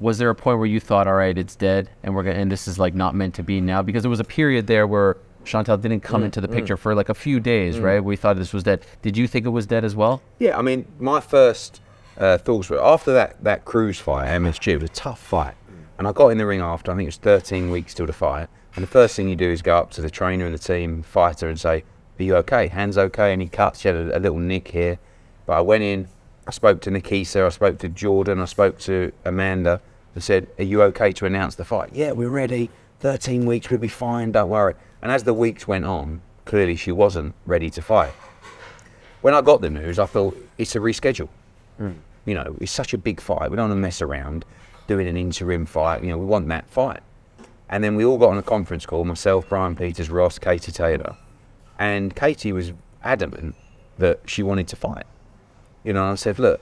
was 0.00 0.18
there 0.18 0.30
a 0.30 0.34
point 0.34 0.58
where 0.58 0.66
you 0.66 0.80
thought, 0.80 1.06
all 1.06 1.14
right, 1.14 1.36
it's 1.36 1.56
dead, 1.56 1.90
and 2.02 2.14
we're 2.14 2.22
gonna, 2.22 2.38
and 2.38 2.52
this 2.52 2.68
is 2.68 2.78
like 2.78 2.94
not 2.94 3.14
meant 3.14 3.34
to 3.34 3.42
be 3.42 3.60
now? 3.60 3.82
Because 3.82 4.02
there 4.02 4.10
was 4.10 4.20
a 4.20 4.24
period 4.24 4.66
there 4.66 4.86
where 4.86 5.16
Chantelle 5.44 5.78
didn't 5.78 6.00
come 6.00 6.22
mm, 6.22 6.26
into 6.26 6.40
the 6.40 6.48
mm. 6.48 6.54
picture 6.54 6.76
for 6.76 6.94
like 6.94 7.08
a 7.08 7.14
few 7.14 7.40
days, 7.40 7.76
mm. 7.76 7.82
right? 7.82 8.00
We 8.00 8.16
thought 8.16 8.36
this 8.36 8.52
was 8.52 8.64
dead. 8.64 8.84
Did 9.02 9.16
you 9.16 9.26
think 9.26 9.46
it 9.46 9.50
was 9.50 9.66
dead 9.66 9.84
as 9.84 9.94
well? 9.94 10.22
Yeah, 10.38 10.58
I 10.58 10.62
mean, 10.62 10.86
my 10.98 11.20
first 11.20 11.80
uh, 12.18 12.38
thoughts 12.38 12.68
were 12.68 12.82
after 12.82 13.12
that 13.12 13.42
that 13.44 13.64
Cruz 13.64 13.98
fight, 13.98 14.28
MSG, 14.28 14.72
it 14.72 14.82
was 14.82 14.90
a 14.90 14.92
tough 14.92 15.20
fight, 15.20 15.54
and 15.98 16.06
I 16.06 16.12
got 16.12 16.28
in 16.28 16.38
the 16.38 16.46
ring 16.46 16.60
after. 16.60 16.92
I 16.92 16.96
think 16.96 17.06
it 17.06 17.08
was 17.08 17.16
13 17.16 17.70
weeks 17.70 17.94
till 17.94 18.06
the 18.06 18.12
fight, 18.12 18.48
and 18.74 18.82
the 18.82 18.88
first 18.88 19.16
thing 19.16 19.28
you 19.28 19.36
do 19.36 19.50
is 19.50 19.62
go 19.62 19.76
up 19.78 19.90
to 19.92 20.02
the 20.02 20.10
trainer 20.10 20.44
and 20.44 20.54
the 20.54 20.58
team 20.58 21.02
fighter 21.02 21.48
and 21.48 21.58
say, 21.58 21.84
"Are 22.18 22.22
you 22.22 22.36
okay? 22.36 22.66
Hands 22.68 22.96
okay?" 22.98 23.32
Any 23.32 23.48
cuts? 23.48 23.80
She 23.80 23.88
had 23.88 23.96
a, 23.96 24.18
a 24.18 24.20
little 24.20 24.38
nick 24.38 24.68
here, 24.68 24.98
but 25.46 25.54
I 25.54 25.60
went 25.60 25.82
in. 25.82 26.08
I 26.46 26.50
spoke 26.50 26.80
to 26.82 26.90
Nikisa, 26.90 27.46
I 27.46 27.48
spoke 27.48 27.78
to 27.78 27.88
Jordan, 27.88 28.40
I 28.40 28.44
spoke 28.44 28.78
to 28.80 29.12
Amanda, 29.24 29.80
and 30.14 30.22
said, 30.22 30.48
"Are 30.58 30.64
you 30.64 30.82
okay 30.82 31.12
to 31.12 31.26
announce 31.26 31.56
the 31.56 31.64
fight?" 31.64 31.90
Yeah, 31.92 32.12
we're 32.12 32.28
ready. 32.28 32.70
13 33.00 33.46
weeks, 33.46 33.68
we'll 33.68 33.80
be 33.80 33.88
fine. 33.88 34.32
Don't 34.32 34.48
worry. 34.48 34.74
And 35.02 35.12
as 35.12 35.24
the 35.24 35.34
weeks 35.34 35.68
went 35.68 35.84
on, 35.84 36.22
clearly 36.44 36.76
she 36.76 36.92
wasn't 36.92 37.34
ready 37.44 37.68
to 37.70 37.82
fight 37.82 38.12
when 39.26 39.34
I 39.34 39.40
got 39.40 39.60
the 39.60 39.70
news, 39.70 39.98
I 39.98 40.06
thought 40.06 40.36
it's 40.56 40.76
a 40.76 40.78
reschedule. 40.78 41.28
Hmm. 41.78 41.94
You 42.26 42.34
know, 42.34 42.56
it's 42.60 42.70
such 42.70 42.94
a 42.94 42.98
big 42.98 43.20
fight. 43.20 43.50
We 43.50 43.56
don't 43.56 43.70
want 43.70 43.78
to 43.78 43.82
mess 43.82 44.00
around 44.00 44.44
doing 44.86 45.08
an 45.08 45.16
interim 45.16 45.66
fight. 45.66 46.04
You 46.04 46.10
know, 46.10 46.18
we 46.18 46.26
want 46.26 46.46
that 46.46 46.70
fight. 46.70 47.00
And 47.68 47.82
then 47.82 47.96
we 47.96 48.04
all 48.04 48.18
got 48.18 48.30
on 48.30 48.38
a 48.38 48.42
conference 48.42 48.86
call 48.86 49.04
myself, 49.04 49.48
Brian 49.48 49.74
Peters, 49.74 50.10
Ross, 50.10 50.38
Katie 50.38 50.70
Taylor. 50.70 51.16
And 51.76 52.14
Katie 52.14 52.52
was 52.52 52.72
adamant 53.02 53.56
that 53.98 54.20
she 54.26 54.44
wanted 54.44 54.68
to 54.68 54.76
fight. 54.76 55.06
You 55.86 55.92
know, 55.92 56.10
I 56.10 56.16
said, 56.16 56.40
look, 56.40 56.60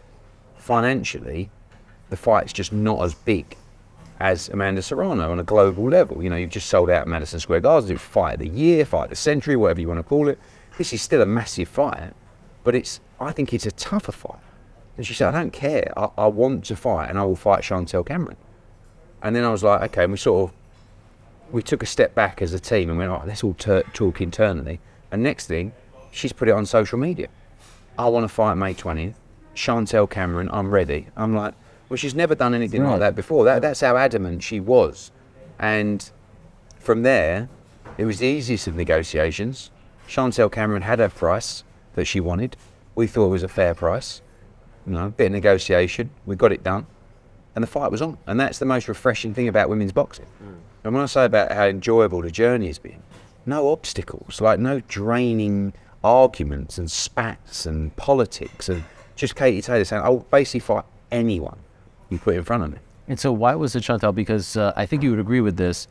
financially, 0.58 1.50
the 2.10 2.16
fight's 2.16 2.52
just 2.52 2.74
not 2.74 3.02
as 3.02 3.14
big 3.14 3.56
as 4.20 4.50
Amanda 4.50 4.82
Serrano 4.82 5.32
on 5.32 5.40
a 5.40 5.42
global 5.42 5.88
level. 5.88 6.22
You 6.22 6.28
know, 6.28 6.36
you've 6.36 6.50
just 6.50 6.68
sold 6.68 6.90
out 6.90 7.08
Madison 7.08 7.40
Square 7.40 7.60
Garden, 7.60 7.96
fight 7.96 8.34
of 8.34 8.40
the 8.40 8.48
year, 8.48 8.84
fight 8.84 9.04
of 9.04 9.10
the 9.10 9.16
century, 9.16 9.56
whatever 9.56 9.80
you 9.80 9.88
want 9.88 9.98
to 9.98 10.04
call 10.04 10.28
it. 10.28 10.38
This 10.76 10.92
is 10.92 11.00
still 11.00 11.22
a 11.22 11.26
massive 11.26 11.68
fight, 11.68 12.12
but 12.64 12.74
it's 12.74 13.00
I 13.18 13.32
think 13.32 13.54
it's 13.54 13.64
a 13.64 13.70
tougher 13.70 14.12
fight. 14.12 14.42
And 14.98 15.06
she 15.06 15.14
said, 15.14 15.34
I 15.34 15.40
don't 15.40 15.54
care. 15.54 15.90
I, 15.96 16.10
I 16.18 16.26
want 16.26 16.66
to 16.66 16.76
fight, 16.76 17.08
and 17.08 17.18
I 17.18 17.24
will 17.24 17.34
fight 17.34 17.64
Chantelle 17.64 18.04
Cameron. 18.04 18.36
And 19.22 19.34
then 19.34 19.42
I 19.42 19.50
was 19.50 19.64
like, 19.64 19.80
okay, 19.90 20.02
and 20.02 20.12
we 20.12 20.18
sort 20.18 20.50
of 20.50 20.56
we 21.50 21.62
took 21.62 21.82
a 21.82 21.86
step 21.86 22.14
back 22.14 22.42
as 22.42 22.52
a 22.52 22.60
team 22.60 22.90
and 22.90 22.98
went, 22.98 23.26
let's 23.26 23.42
all 23.42 23.54
tur 23.54 23.84
talk 23.94 24.20
internally. 24.20 24.80
And 25.10 25.22
next 25.22 25.46
thing, 25.46 25.72
she's 26.10 26.34
put 26.34 26.48
it 26.48 26.52
on 26.52 26.66
social 26.66 26.98
media. 26.98 27.28
I 27.98 28.08
want 28.08 28.24
to 28.24 28.28
fight 28.28 28.54
May 28.54 28.74
20th. 28.74 29.14
Chantelle 29.54 30.06
Cameron, 30.06 30.48
I'm 30.52 30.70
ready. 30.70 31.06
I'm 31.16 31.34
like, 31.34 31.54
well, 31.88 31.96
she's 31.96 32.14
never 32.14 32.34
done 32.34 32.54
anything 32.54 32.82
like 32.82 32.98
that 33.00 33.14
before. 33.14 33.44
That, 33.44 33.62
that's 33.62 33.80
how 33.80 33.96
adamant 33.96 34.42
she 34.42 34.58
was. 34.58 35.12
And 35.58 36.10
from 36.80 37.02
there, 37.02 37.48
it 37.96 38.04
was 38.04 38.18
the 38.18 38.26
easiest 38.26 38.66
of 38.66 38.74
negotiations. 38.74 39.70
Chantelle 40.06 40.50
Cameron 40.50 40.82
had 40.82 40.98
her 40.98 41.08
price 41.08 41.62
that 41.94 42.06
she 42.06 42.20
wanted. 42.20 42.56
We 42.94 43.06
thought 43.06 43.26
it 43.26 43.30
was 43.30 43.42
a 43.42 43.48
fair 43.48 43.74
price. 43.74 44.22
You 44.86 44.92
know, 44.94 45.10
bit 45.10 45.26
of 45.26 45.32
negotiation. 45.32 46.10
We 46.26 46.36
got 46.36 46.52
it 46.52 46.62
done. 46.62 46.86
And 47.54 47.62
the 47.62 47.68
fight 47.68 47.90
was 47.90 48.02
on. 48.02 48.18
And 48.26 48.40
that's 48.40 48.58
the 48.58 48.66
most 48.66 48.88
refreshing 48.88 49.32
thing 49.32 49.46
about 49.46 49.68
women's 49.68 49.92
boxing. 49.92 50.26
Mm. 50.42 50.56
And 50.82 50.94
when 50.94 51.02
I 51.02 51.06
say 51.06 51.24
about 51.24 51.52
how 51.52 51.66
enjoyable 51.66 52.22
the 52.22 52.30
journey 52.30 52.66
has 52.66 52.78
been, 52.78 53.02
no 53.46 53.70
obstacles, 53.70 54.40
like 54.40 54.58
no 54.58 54.80
draining 54.80 55.72
arguments 56.04 56.78
and 56.78 56.90
spats 56.90 57.66
and 57.66 57.96
politics 57.96 58.68
and 58.68 58.84
just 59.16 59.34
Katie 59.34 59.62
Taylor 59.62 59.84
saying, 59.84 60.02
I'll 60.02 60.18
basically 60.18 60.60
fight 60.60 60.84
anyone 61.10 61.58
you 62.10 62.18
put 62.18 62.36
in 62.36 62.44
front 62.44 62.62
of 62.62 62.72
me. 62.72 62.78
And 63.08 63.18
so 63.18 63.32
why 63.32 63.54
was 63.54 63.74
it 63.74 63.82
Chantelle? 63.82 64.12
Because 64.12 64.56
uh, 64.56 64.72
I 64.76 64.86
think 64.86 65.02
you 65.02 65.10
would 65.10 65.18
agree 65.18 65.40
with 65.40 65.56
this. 65.56 65.88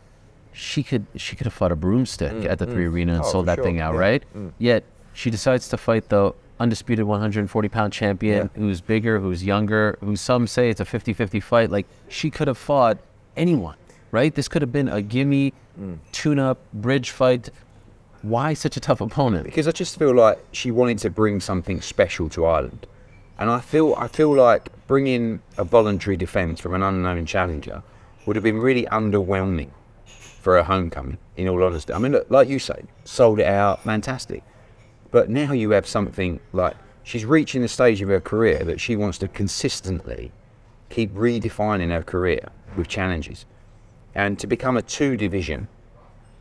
She 0.51 0.83
could 0.83 1.07
she 1.15 1.35
could 1.35 1.45
have 1.47 1.53
fought 1.53 1.71
a 1.71 1.75
broomstick 1.75 2.31
mm, 2.31 2.49
at 2.49 2.59
the 2.59 2.67
mm. 2.67 2.71
three 2.73 2.85
arena 2.85 3.13
and 3.13 3.23
Oh, 3.23 3.31
sold 3.31 3.47
that 3.47 3.59
thing 3.59 3.79
out, 3.79 3.95
Yeah. 3.95 3.99
right? 3.99 4.23
Mm. 4.35 4.51
Yet 4.59 4.83
she 5.13 5.31
decides 5.31 5.67
to 5.69 5.77
fight 5.77 6.09
the 6.09 6.33
undisputed 6.59 7.05
140 7.05 7.69
pound 7.69 7.91
champion 7.91 8.49
who's 8.55 8.81
bigger, 8.81 9.19
who's 9.19 9.43
younger, 9.43 9.97
who 10.01 10.15
some 10.15 10.45
say 10.45 10.69
it's 10.69 10.79
a 10.79 10.85
50-50 10.85 11.41
fight. 11.41 11.71
Like 11.71 11.87
she 12.07 12.29
could 12.29 12.47
have 12.47 12.57
fought 12.57 12.99
anyone, 13.35 13.77
right? 14.11 14.33
This 14.33 14.47
could 14.47 14.61
have 14.61 14.71
been 14.71 14.87
a 14.87 15.01
gimme 15.01 15.53
tune-up 16.11 16.59
bridge 16.73 17.09
fight. 17.09 17.49
Why 18.23 18.53
such 18.53 18.77
a 18.77 18.79
tough 18.79 19.01
opponent? 19.01 19.43
because 19.43 19.67
I 19.67 19.71
just 19.71 19.99
feel 19.99 20.15
like 20.15 20.39
she 20.53 20.71
wanted 20.71 20.97
to 20.99 21.09
bring 21.09 21.41
something 21.41 21.81
special 21.81 22.29
to 22.29 22.45
Ireland, 22.45 22.87
and 23.37 23.49
I 23.49 23.59
feel 23.59 23.93
I 23.97 24.07
feel 24.07 24.33
like 24.33 24.69
bringing 24.87 25.41
a 25.57 25.65
voluntary 25.65 26.15
defence 26.15 26.61
from 26.61 26.73
an 26.73 26.81
unknown 26.81 27.25
challenger 27.25 27.83
would 28.25 28.37
have 28.37 28.43
been 28.43 28.59
really 28.59 28.85
underwhelming 28.85 29.71
for 30.05 30.57
a 30.57 30.63
homecoming. 30.63 31.17
In 31.35 31.49
all 31.49 31.61
honesty, 31.61 31.91
I 31.91 31.99
mean, 31.99 32.13
look, 32.13 32.31
like 32.31 32.47
you 32.47 32.59
say, 32.59 32.83
sold 33.03 33.39
it 33.39 33.45
out, 33.45 33.83
fantastic. 33.83 34.41
But 35.11 35.29
now 35.29 35.51
you 35.51 35.71
have 35.71 35.85
something 35.85 36.39
like 36.53 36.77
she's 37.03 37.25
reaching 37.25 37.61
the 37.61 37.67
stage 37.67 38.01
of 38.01 38.07
her 38.07 38.21
career 38.21 38.63
that 38.63 38.79
she 38.79 38.95
wants 38.95 39.17
to 39.17 39.27
consistently 39.27 40.31
keep 40.89 41.13
redefining 41.13 41.89
her 41.89 42.03
career 42.03 42.47
with 42.77 42.87
challenges, 42.87 43.45
and 44.15 44.39
to 44.39 44.47
become 44.47 44.77
a 44.77 44.81
two-division 44.81 45.67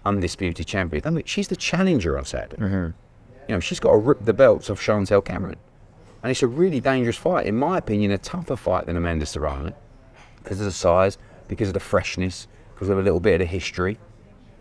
undisputed 0.04 0.66
champion. 0.66 1.02
I 1.04 1.10
mean, 1.10 1.24
she's 1.24 1.48
the 1.48 1.56
challenger 1.56 2.18
on 2.18 2.24
Saturday. 2.24 2.62
Mm-hmm. 2.62 2.90
You 3.48 3.54
know, 3.56 3.60
she's 3.60 3.80
got 3.80 3.92
to 3.92 3.96
rip 3.98 4.24
the 4.24 4.32
belts 4.32 4.70
off 4.70 4.80
Chantelle 4.80 5.22
Cameron. 5.22 5.56
And 6.22 6.30
it's 6.30 6.42
a 6.42 6.46
really 6.46 6.80
dangerous 6.80 7.16
fight. 7.16 7.46
In 7.46 7.56
my 7.56 7.78
opinion, 7.78 8.12
a 8.12 8.18
tougher 8.18 8.56
fight 8.56 8.86
than 8.86 8.96
Amanda 8.96 9.26
Serrano 9.26 9.74
because 10.42 10.60
of 10.60 10.66
the 10.66 10.72
size, 10.72 11.18
because 11.48 11.68
of 11.68 11.74
the 11.74 11.80
freshness, 11.80 12.46
because 12.74 12.88
of 12.88 12.98
a 12.98 13.02
little 13.02 13.20
bit 13.20 13.34
of 13.34 13.38
the 13.40 13.46
history. 13.46 13.98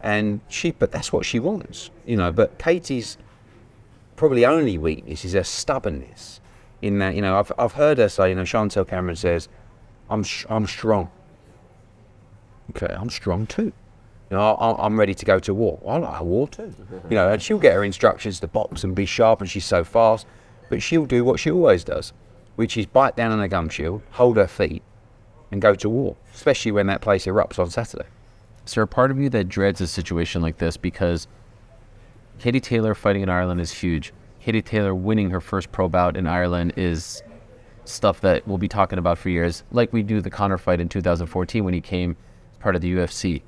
And 0.02 0.42
she, 0.48 0.72
but 0.72 0.92
that's 0.92 1.14
what 1.14 1.26
she 1.26 1.40
wants, 1.40 1.92
you 2.06 2.18
know. 2.18 2.32
But 2.32 2.58
Katie's 2.58 3.18
probably 4.16 4.46
only 4.46 4.78
weakness 4.78 5.24
is 5.24 5.34
her 5.34 5.44
stubbornness. 5.44 6.40
In 6.82 6.98
that, 6.98 7.14
you 7.14 7.22
know, 7.22 7.38
I've, 7.38 7.52
I've 7.60 7.74
heard 7.74 8.00
her 8.00 8.10
say, 8.10 8.30
you 8.30 8.36
know, 8.36 8.44
Chantelle 8.44 8.86
Cameron 8.86 9.16
says, 9.16 9.48
I'm, 10.10 10.24
sh- 10.24 10.48
I'm 10.50 10.66
strong. 10.66 11.12
Okay, 12.72 12.92
I'm 12.92 13.12
strong 13.12 13.46
too. 13.46 13.72
You 14.32 14.38
know, 14.38 14.54
I, 14.54 14.86
I'm 14.86 14.98
ready 14.98 15.14
to 15.14 15.26
go 15.26 15.40
to 15.40 15.54
war. 15.54 15.78
I 15.86 15.98
like 15.98 16.22
a 16.22 16.24
war 16.24 16.48
too. 16.48 16.74
You 17.10 17.16
know, 17.16 17.30
and 17.30 17.42
she'll 17.42 17.60
get 17.60 17.74
her 17.74 17.84
instructions 17.84 18.40
to 18.40 18.48
box 18.48 18.86
and 18.86 18.96
be 18.96 19.06
sharp, 19.06 19.42
and 19.42 19.50
she's 19.50 19.66
so 19.66 19.84
fast. 19.84 20.26
But 20.70 20.82
she'll 20.82 21.06
do 21.06 21.26
what 21.26 21.38
she 21.38 21.52
always 21.52 21.84
does, 21.84 22.14
which 22.56 22.78
is 22.78 22.86
bite 22.86 23.18
down 23.18 23.34
on 23.34 23.42
a 23.42 23.50
gum 23.50 23.68
shield, 23.68 24.02
hold 24.12 24.38
her 24.38 24.48
feet, 24.48 24.84
and 25.52 25.62
go 25.62 25.76
to 25.76 25.90
war. 25.90 26.16
Especially 26.34 26.72
when 26.72 26.88
that 26.88 27.02
place 27.02 27.26
erupts 27.26 27.60
on 27.60 27.70
Saturday. 27.70 28.06
Is 28.66 28.74
there 28.74 28.84
a 28.84 28.88
part 28.88 29.12
of 29.12 29.20
you 29.20 29.28
that 29.30 29.50
dreads 29.50 29.82
a 29.82 29.88
situation 29.88 30.42
like 30.42 30.60
this 30.60 30.78
because 30.78 31.28
Katie 32.40 32.62
Taylor 32.62 32.96
fighting 32.96 33.24
in 33.24 33.30
Ireland 33.30 33.60
is 33.60 33.74
huge. 33.74 34.14
Katie 34.40 34.62
Taylor 34.62 34.96
winning 34.96 35.32
her 35.32 35.42
first 35.42 35.74
pro 35.74 35.90
bout 35.90 36.16
in 36.16 36.26
Ireland 36.26 36.74
is 36.78 37.22
stuff 37.84 38.22
that 38.22 38.48
we'll 38.48 38.58
be 38.58 38.70
talking 38.70 38.98
about 38.98 39.18
for 39.18 39.28
years, 39.28 39.64
like 39.72 39.92
we 39.92 40.04
do 40.04 40.22
the 40.22 40.30
Conor 40.30 40.58
fight 40.58 40.80
in 40.80 40.88
2014 40.88 41.66
when 41.66 41.74
he 41.74 41.82
came 41.82 42.16
part 42.60 42.76
of 42.76 42.82
the 42.82 42.94
UFC. 42.96 43.42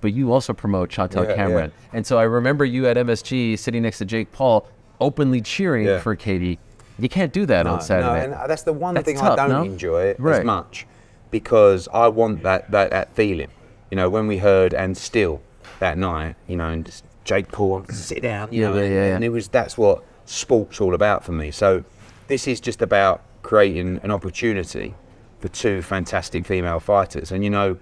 But 0.00 0.12
you 0.12 0.32
also 0.32 0.52
promote 0.52 0.90
Chantelle 0.90 1.24
Yeah, 1.24 1.34
Cameron. 1.34 1.72
And 1.92 2.06
so 2.06 2.18
I 2.18 2.22
remember 2.22 2.64
you 2.64 2.86
at 2.86 2.96
MSG 2.96 3.58
sitting 3.58 3.82
next 3.82 3.98
to 3.98 4.04
Jake 4.04 4.32
Paul 4.32 4.66
openly 5.00 5.40
cheering 5.40 5.86
Yeah. 5.86 6.00
for 6.00 6.14
Katie. 6.16 6.58
You 6.98 7.08
can't 7.08 7.32
do 7.32 7.46
that 7.46 7.66
on 7.66 7.80
Saturday. 7.80 8.28
No, 8.28 8.36
and 8.40 8.50
that's 8.50 8.62
the 8.62 8.72
one 8.72 8.94
That's 8.94 9.06
thing 9.06 9.16
tough, 9.16 9.38
I 9.38 9.48
don't 9.48 9.50
no? 9.50 9.62
enjoy 9.72 10.14
Right. 10.18 10.40
as 10.40 10.44
much 10.44 10.86
because 11.30 11.88
I 11.92 12.08
want 12.08 12.42
that, 12.42 12.70
that, 12.72 12.90
that 12.90 13.14
feeling. 13.14 13.48
You 13.90 13.96
know, 13.96 14.10
when 14.10 14.26
we 14.26 14.38
heard 14.38 14.74
and 14.74 14.96
still 14.96 15.40
that 15.78 15.96
night, 15.96 16.36
you 16.46 16.56
know, 16.56 16.68
and 16.68 16.84
just 16.84 17.04
Jake 17.24 17.50
Paul, 17.50 17.84
sit 17.90 18.22
down, 18.22 18.48
you 18.52 18.62
Yeah, 18.62 18.68
know, 18.68 18.76
yeah, 18.76 18.82
and, 18.82 18.94
yeah, 18.94 19.06
yeah. 19.08 19.14
and 19.16 19.24
it 19.24 19.30
was 19.30 19.48
that's 19.48 19.78
what 19.78 20.02
sport's 20.26 20.80
all 20.80 20.94
about 20.94 21.24
for 21.24 21.32
me. 21.32 21.50
So 21.50 21.84
this 22.28 22.46
is 22.46 22.60
just 22.60 22.82
about 22.82 23.22
creating 23.42 24.00
an 24.02 24.10
opportunity 24.10 24.94
for 25.38 25.48
two 25.48 25.80
fantastic 25.82 26.44
female 26.46 26.80
fighters. 26.80 27.32
And 27.32 27.42
you 27.42 27.50
know, 27.50 27.78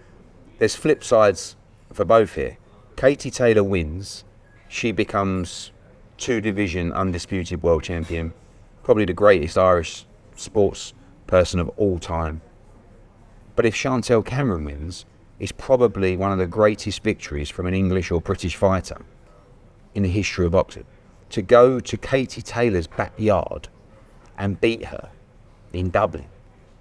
there's 0.59 0.77
flip 0.77 1.03
sides 1.03 1.57
for 1.93 2.05
both 2.05 2.35
here. 2.35 2.59
Katie 2.97 3.31
Taylor 3.31 3.65
wins, 3.65 4.25
she 4.69 4.93
becomes 4.93 5.71
two 6.17 6.41
division 6.41 6.93
undisputed 6.93 7.63
world 7.63 7.85
champion, 7.85 8.33
probably 8.83 9.05
the 9.05 9.13
greatest 9.13 9.57
Irish 9.57 10.05
sports 10.37 10.93
person 11.27 11.61
of 11.61 11.69
all 11.77 11.99
time. 11.99 12.41
But 13.57 13.67
if 13.67 13.75
Chantelle 13.75 14.23
Cameron 14.23 14.65
wins, 14.65 15.05
it's 15.39 15.53
probably 15.53 16.17
one 16.17 16.33
of 16.33 16.39
the 16.39 16.47
greatest 16.47 17.03
victories 17.03 17.51
from 17.51 17.67
an 17.67 17.75
English 17.75 18.11
or 18.11 18.21
British 18.21 18.57
fighter 18.57 19.01
in 19.95 20.03
the 20.03 20.09
history 20.09 20.47
of 20.47 20.53
boxing. 20.53 20.85
To 21.31 21.43
go 21.43 21.79
to 21.79 21.97
Katie 21.97 22.43
Taylor's 22.43 22.87
backyard 22.87 23.69
and 24.37 24.61
beat 24.61 24.87
her 24.87 25.11
in 25.73 25.91
Dublin 25.91 26.27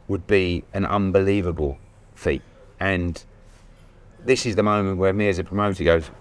would 0.07 0.25
be 0.25 0.63
an 0.73 0.85
unbelievable 0.85 1.77
feat. 2.15 2.41
And 2.79 3.23
this 4.27 4.45
is 4.45 4.55
the 4.55 4.63
moment 4.63 4.97
where 4.97 5.13
me 5.13 5.29
as 5.29 5.39
a 5.39 5.43
promoter 5.43 5.83
goes, 5.83 6.11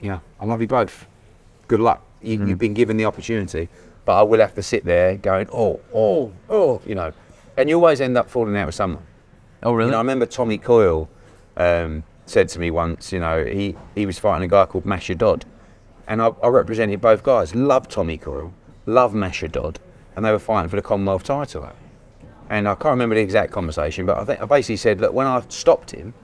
yeah, 0.00 0.20
I 0.38 0.46
love 0.46 0.60
you 0.60 0.68
both. 0.68 1.06
Good 1.68 1.80
luck. 1.80 2.02
You, 2.22 2.46
You've 2.46 2.58
been 2.58 2.74
given 2.74 2.96
the 2.96 3.04
opportunity, 3.04 3.68
but 4.04 4.18
I 4.18 4.22
will 4.22 4.40
have 4.40 4.54
to 4.54 4.62
sit 4.62 4.84
there 4.84 5.16
going, 5.16 5.48
oh, 5.52 5.80
oh, 5.92 6.32
oh, 6.48 6.80
you 6.86 6.94
know. 6.94 7.12
And 7.56 7.68
you 7.68 7.76
always 7.76 8.00
end 8.00 8.16
up 8.16 8.30
falling 8.30 8.56
out 8.56 8.66
with 8.66 8.74
someone. 8.74 9.02
oh, 9.62 9.72
really? 9.72 9.88
You 9.88 9.92
know, 9.92 9.98
I 9.98 10.00
remember 10.00 10.24
Tommy 10.24 10.56
Coyle 10.56 11.08
um, 11.56 12.04
said 12.26 12.48
to 12.50 12.60
me 12.60 12.70
once, 12.70 13.12
you 13.12 13.18
know, 13.18 13.44
he, 13.44 13.74
he 13.94 14.06
was 14.06 14.18
fighting 14.18 14.44
a 14.44 14.48
guy 14.48 14.66
called 14.66 14.86
Masha 14.86 15.14
Dodd. 15.14 15.44
And 16.06 16.22
I, 16.22 16.28
I 16.42 16.48
represented 16.48 17.00
both 17.00 17.22
guys. 17.22 17.54
Love 17.54 17.88
Tommy 17.88 18.18
Coyle, 18.18 18.54
love 18.86 19.14
Masha 19.14 19.48
Dodd. 19.48 19.80
And 20.14 20.24
they 20.24 20.30
were 20.30 20.38
fighting 20.38 20.68
for 20.68 20.76
the 20.76 20.82
Commonwealth 20.82 21.24
title. 21.24 21.70
And 22.48 22.68
I 22.68 22.74
can't 22.74 22.92
remember 22.92 23.14
the 23.14 23.20
exact 23.20 23.52
conversation, 23.52 24.06
but 24.06 24.18
I 24.18 24.24
think 24.24 24.40
I 24.40 24.44
basically 24.44 24.76
said, 24.76 25.00
look, 25.00 25.12
when 25.12 25.26
I 25.26 25.42
stopped 25.48 25.92
him, 25.92 26.14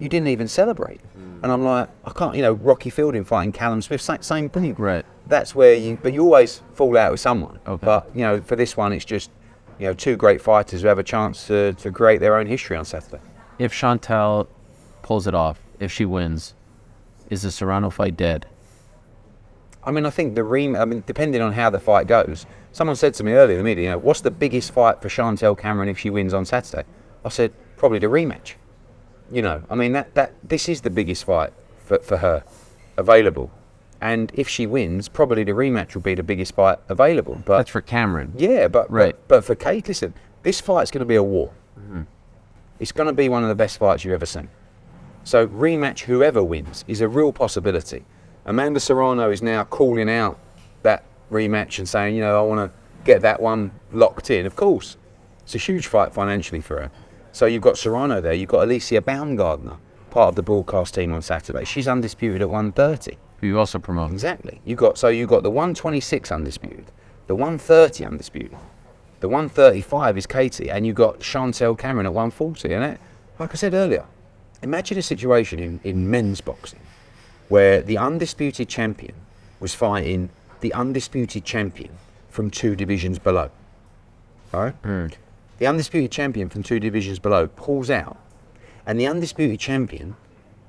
you 0.00 0.08
didn't 0.08 0.28
even 0.28 0.48
celebrate. 0.48 1.00
And 1.42 1.52
I'm 1.52 1.62
like, 1.64 1.88
I 2.04 2.10
can't, 2.10 2.34
you 2.34 2.42
know, 2.42 2.52
Rocky 2.52 2.90
Fielding 2.90 3.24
fighting 3.24 3.52
Callum 3.52 3.80
Smith, 3.80 4.00
same, 4.00 4.20
same 4.22 4.50
thing. 4.50 4.74
Right. 4.74 5.06
That's 5.26 5.54
where 5.54 5.74
you, 5.74 5.98
but 6.02 6.12
you 6.12 6.22
always 6.22 6.62
fall 6.74 6.96
out 6.98 7.12
with 7.12 7.20
someone. 7.20 7.58
Okay. 7.66 7.86
But, 7.86 8.10
you 8.14 8.22
know, 8.22 8.40
for 8.40 8.56
this 8.56 8.76
one, 8.76 8.92
it's 8.92 9.04
just, 9.04 9.30
you 9.78 9.86
know, 9.86 9.94
two 9.94 10.16
great 10.16 10.42
fighters 10.42 10.82
who 10.82 10.88
have 10.88 10.98
a 10.98 11.02
chance 11.02 11.46
to, 11.46 11.72
to 11.74 11.92
create 11.92 12.20
their 12.20 12.36
own 12.36 12.46
history 12.46 12.76
on 12.76 12.84
Saturday. 12.84 13.22
if 13.58 13.72
Chantelle 13.72 14.48
pulls 15.02 15.26
it 15.26 15.34
off, 15.34 15.60
if 15.78 15.92
she 15.92 16.04
wins, 16.04 16.54
is 17.30 17.42
the 17.42 17.50
Serrano 17.50 17.90
fight 17.90 18.16
dead? 18.16 18.46
I 19.82 19.90
mean, 19.92 20.04
I 20.04 20.10
think 20.10 20.34
the 20.34 20.44
rem. 20.44 20.76
I 20.76 20.84
mean, 20.84 21.02
depending 21.06 21.40
on 21.40 21.52
how 21.52 21.70
the 21.70 21.78
fight 21.78 22.06
goes. 22.06 22.44
Someone 22.72 22.96
said 22.96 23.14
to 23.14 23.24
me 23.24 23.32
earlier 23.32 23.58
in 23.58 23.64
the 23.64 23.64
meeting, 23.64 23.84
you 23.84 23.90
know, 23.90 23.98
what's 23.98 24.20
the 24.20 24.30
biggest 24.30 24.72
fight 24.72 25.00
for 25.00 25.08
Chantelle 25.08 25.56
Cameron 25.56 25.88
if 25.88 25.98
she 25.98 26.10
wins 26.10 26.34
on 26.34 26.44
Saturday? 26.44 26.86
I 27.24 27.28
said 27.30 27.52
probably 27.76 27.98
the 27.98 28.06
rematch. 28.06 28.54
You 29.30 29.42
know, 29.42 29.62
I 29.70 29.74
mean 29.74 29.92
that 29.92 30.14
that 30.14 30.34
this 30.42 30.68
is 30.68 30.80
the 30.80 30.90
biggest 30.90 31.24
fight 31.24 31.52
for 31.84 31.98
for 31.98 32.18
her 32.18 32.44
available, 32.96 33.50
and 34.00 34.32
if 34.34 34.48
she 34.48 34.66
wins, 34.66 35.08
probably 35.08 35.44
the 35.44 35.52
rematch 35.52 35.94
will 35.94 36.02
be 36.02 36.14
the 36.14 36.22
biggest 36.22 36.54
fight 36.54 36.78
available. 36.88 37.42
But 37.44 37.58
That's 37.58 37.70
for 37.70 37.80
Cameron. 37.80 38.32
yeah, 38.36 38.68
but 38.68 38.90
Right. 38.90 39.14
But, 39.28 39.28
but 39.28 39.44
for 39.44 39.54
Kate, 39.54 39.86
listen, 39.86 40.14
this 40.42 40.60
fight's 40.60 40.90
going 40.90 41.00
to 41.00 41.06
be 41.06 41.16
a 41.16 41.22
war. 41.22 41.52
Mm-hmm. 41.78 42.02
It's 42.78 42.92
going 42.92 43.08
to 43.08 43.12
be 43.12 43.28
one 43.28 43.42
of 43.42 43.48
the 43.48 43.54
best 43.54 43.78
fights 43.78 44.04
you've 44.04 44.14
ever 44.14 44.26
seen. 44.26 44.48
So 45.22 45.46
rematch, 45.46 46.00
whoever 46.00 46.42
wins, 46.42 46.84
is 46.88 47.00
a 47.02 47.08
real 47.08 47.32
possibility. 47.32 48.04
Amanda 48.46 48.80
Serrano 48.80 49.30
is 49.30 49.42
now 49.42 49.64
calling 49.64 50.08
out 50.08 50.38
that 50.82 51.04
rematch 51.30 51.78
and 51.78 51.88
saying, 51.88 52.14
you 52.14 52.22
know, 52.22 52.38
I 52.38 52.42
want 52.42 52.72
to 52.72 52.78
get 53.04 53.20
that 53.22 53.40
one 53.40 53.70
locked 53.92 54.30
in. 54.30 54.46
Of 54.46 54.56
course, 54.56 54.96
it's 55.42 55.54
a 55.54 55.58
huge 55.58 55.86
fight 55.86 56.14
financially 56.14 56.62
for 56.62 56.80
her. 56.80 56.90
So 57.32 57.46
you've 57.46 57.62
got 57.62 57.78
Serrano 57.78 58.20
there. 58.20 58.32
You've 58.32 58.48
got 58.48 58.64
Alicia 58.64 59.00
Baumgardner, 59.00 59.78
part 60.10 60.28
of 60.30 60.34
the 60.34 60.42
broadcast 60.42 60.94
team 60.94 61.12
on 61.12 61.22
Saturday. 61.22 61.64
She's 61.64 61.86
undisputed 61.86 62.42
at 62.42 62.50
130. 62.50 63.16
Who 63.40 63.46
you 63.46 63.58
also 63.58 63.78
promote. 63.78 64.12
Exactly. 64.12 64.60
You 64.64 64.76
got 64.76 64.98
so 64.98 65.08
you 65.08 65.26
got 65.26 65.42
the 65.42 65.50
126 65.50 66.30
undisputed, 66.30 66.92
the 67.26 67.34
130 67.34 68.04
undisputed, 68.04 68.56
the 69.20 69.28
135 69.28 70.18
is 70.18 70.26
Katie, 70.26 70.70
and 70.70 70.86
you 70.86 70.92
got 70.92 71.22
Chantelle 71.22 71.74
Cameron 71.74 72.06
at 72.06 72.12
140. 72.12 72.74
And 72.74 72.84
it, 72.84 73.00
like 73.38 73.50
I 73.52 73.54
said 73.54 73.72
earlier, 73.72 74.04
imagine 74.62 74.98
a 74.98 75.02
situation 75.02 75.58
in, 75.58 75.80
in 75.84 76.10
men's 76.10 76.40
boxing 76.40 76.80
where 77.48 77.80
the 77.80 77.96
undisputed 77.96 78.68
champion 78.68 79.14
was 79.58 79.74
fighting 79.74 80.30
the 80.60 80.72
undisputed 80.72 81.44
champion 81.44 81.96
from 82.28 82.50
two 82.50 82.76
divisions 82.76 83.18
below. 83.18 83.50
Right? 84.52 84.74
Hmm. 84.84 85.06
The 85.60 85.66
undisputed 85.66 86.10
champion 86.10 86.48
from 86.48 86.62
two 86.62 86.80
divisions 86.80 87.18
below 87.18 87.46
pulls 87.46 87.90
out, 87.90 88.16
and 88.86 88.98
the 88.98 89.06
undisputed 89.06 89.60
champion 89.60 90.16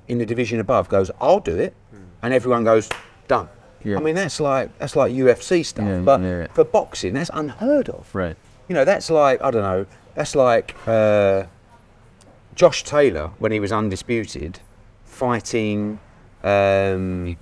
in 0.06 0.18
the 0.18 0.26
division 0.26 0.60
above 0.60 0.90
goes, 0.90 1.10
"I'll 1.18 1.40
do 1.40 1.56
it," 1.56 1.74
and 2.22 2.34
everyone 2.34 2.62
goes, 2.62 2.90
"Done." 3.26 3.48
Yeah. 3.82 3.96
I 3.96 4.00
mean, 4.00 4.14
that's 4.14 4.38
like 4.38 4.78
that's 4.78 4.94
like 4.94 5.10
UFC 5.12 5.64
stuff, 5.64 5.86
Yeah, 5.86 6.00
but 6.00 6.20
yeah. 6.20 6.46
for 6.52 6.62
boxing, 6.64 7.14
that's 7.14 7.30
unheard 7.32 7.88
of. 7.88 8.14
Right. 8.14 8.36
You 8.68 8.74
know, 8.74 8.84
that's 8.84 9.10
like 9.10 9.40
I 9.42 9.50
don't 9.50 9.62
know. 9.62 9.86
That's 10.14 10.34
like 10.36 10.76
uh, 10.86 11.44
Josh 12.54 12.84
Taylor 12.84 13.30
when 13.38 13.50
he 13.50 13.60
was 13.60 13.72
undisputed, 13.72 14.60
fighting. 15.04 16.00
Um, 16.44 17.38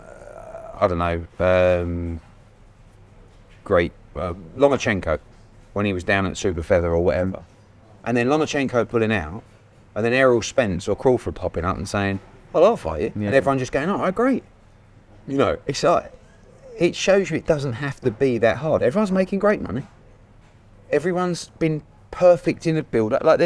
uh, 0.00 0.80
I 0.80 0.86
don't 0.88 0.98
know. 0.98 1.24
Um, 1.38 2.20
great 3.62 3.92
uh, 4.16 4.32
Lomachenko 4.56 5.20
when 5.78 5.86
he 5.86 5.92
was 5.92 6.02
down 6.02 6.26
at 6.26 6.36
Super 6.36 6.60
Feather 6.64 6.90
or 6.90 6.98
whatever, 6.98 7.44
and 8.04 8.16
then 8.16 8.26
Lomachenko 8.26 8.88
pulling 8.88 9.12
out, 9.12 9.44
and 9.94 10.04
then 10.04 10.12
Errol 10.12 10.42
Spence 10.42 10.88
or 10.88 10.96
Crawford 10.96 11.36
popping 11.36 11.64
up 11.64 11.76
and 11.76 11.88
saying, 11.88 12.18
"Well, 12.52 12.64
I'll 12.64 12.76
fight 12.76 13.00
you," 13.00 13.12
Yeah. 13.14 13.26
and 13.28 13.34
everyone 13.36 13.60
just 13.60 13.70
going, 13.70 13.88
"All 13.88 14.00
right, 14.00 14.12
great." 14.12 14.42
You 15.28 15.38
know, 15.38 15.56
it's 15.68 15.84
like 15.84 16.10
it 16.76 16.96
shows 16.96 17.30
you 17.30 17.36
it 17.36 17.46
doesn't 17.46 17.74
have 17.74 18.00
to 18.00 18.10
be 18.10 18.38
that 18.38 18.56
hard. 18.56 18.82
Everyone's 18.82 19.12
making 19.12 19.38
great 19.38 19.62
money. 19.62 19.86
Everyone's 20.90 21.50
been 21.60 21.82
perfect 22.10 22.66
in 22.66 22.74
the 22.74 22.82
build 22.82 23.12
up. 23.12 23.22
Like 23.22 23.38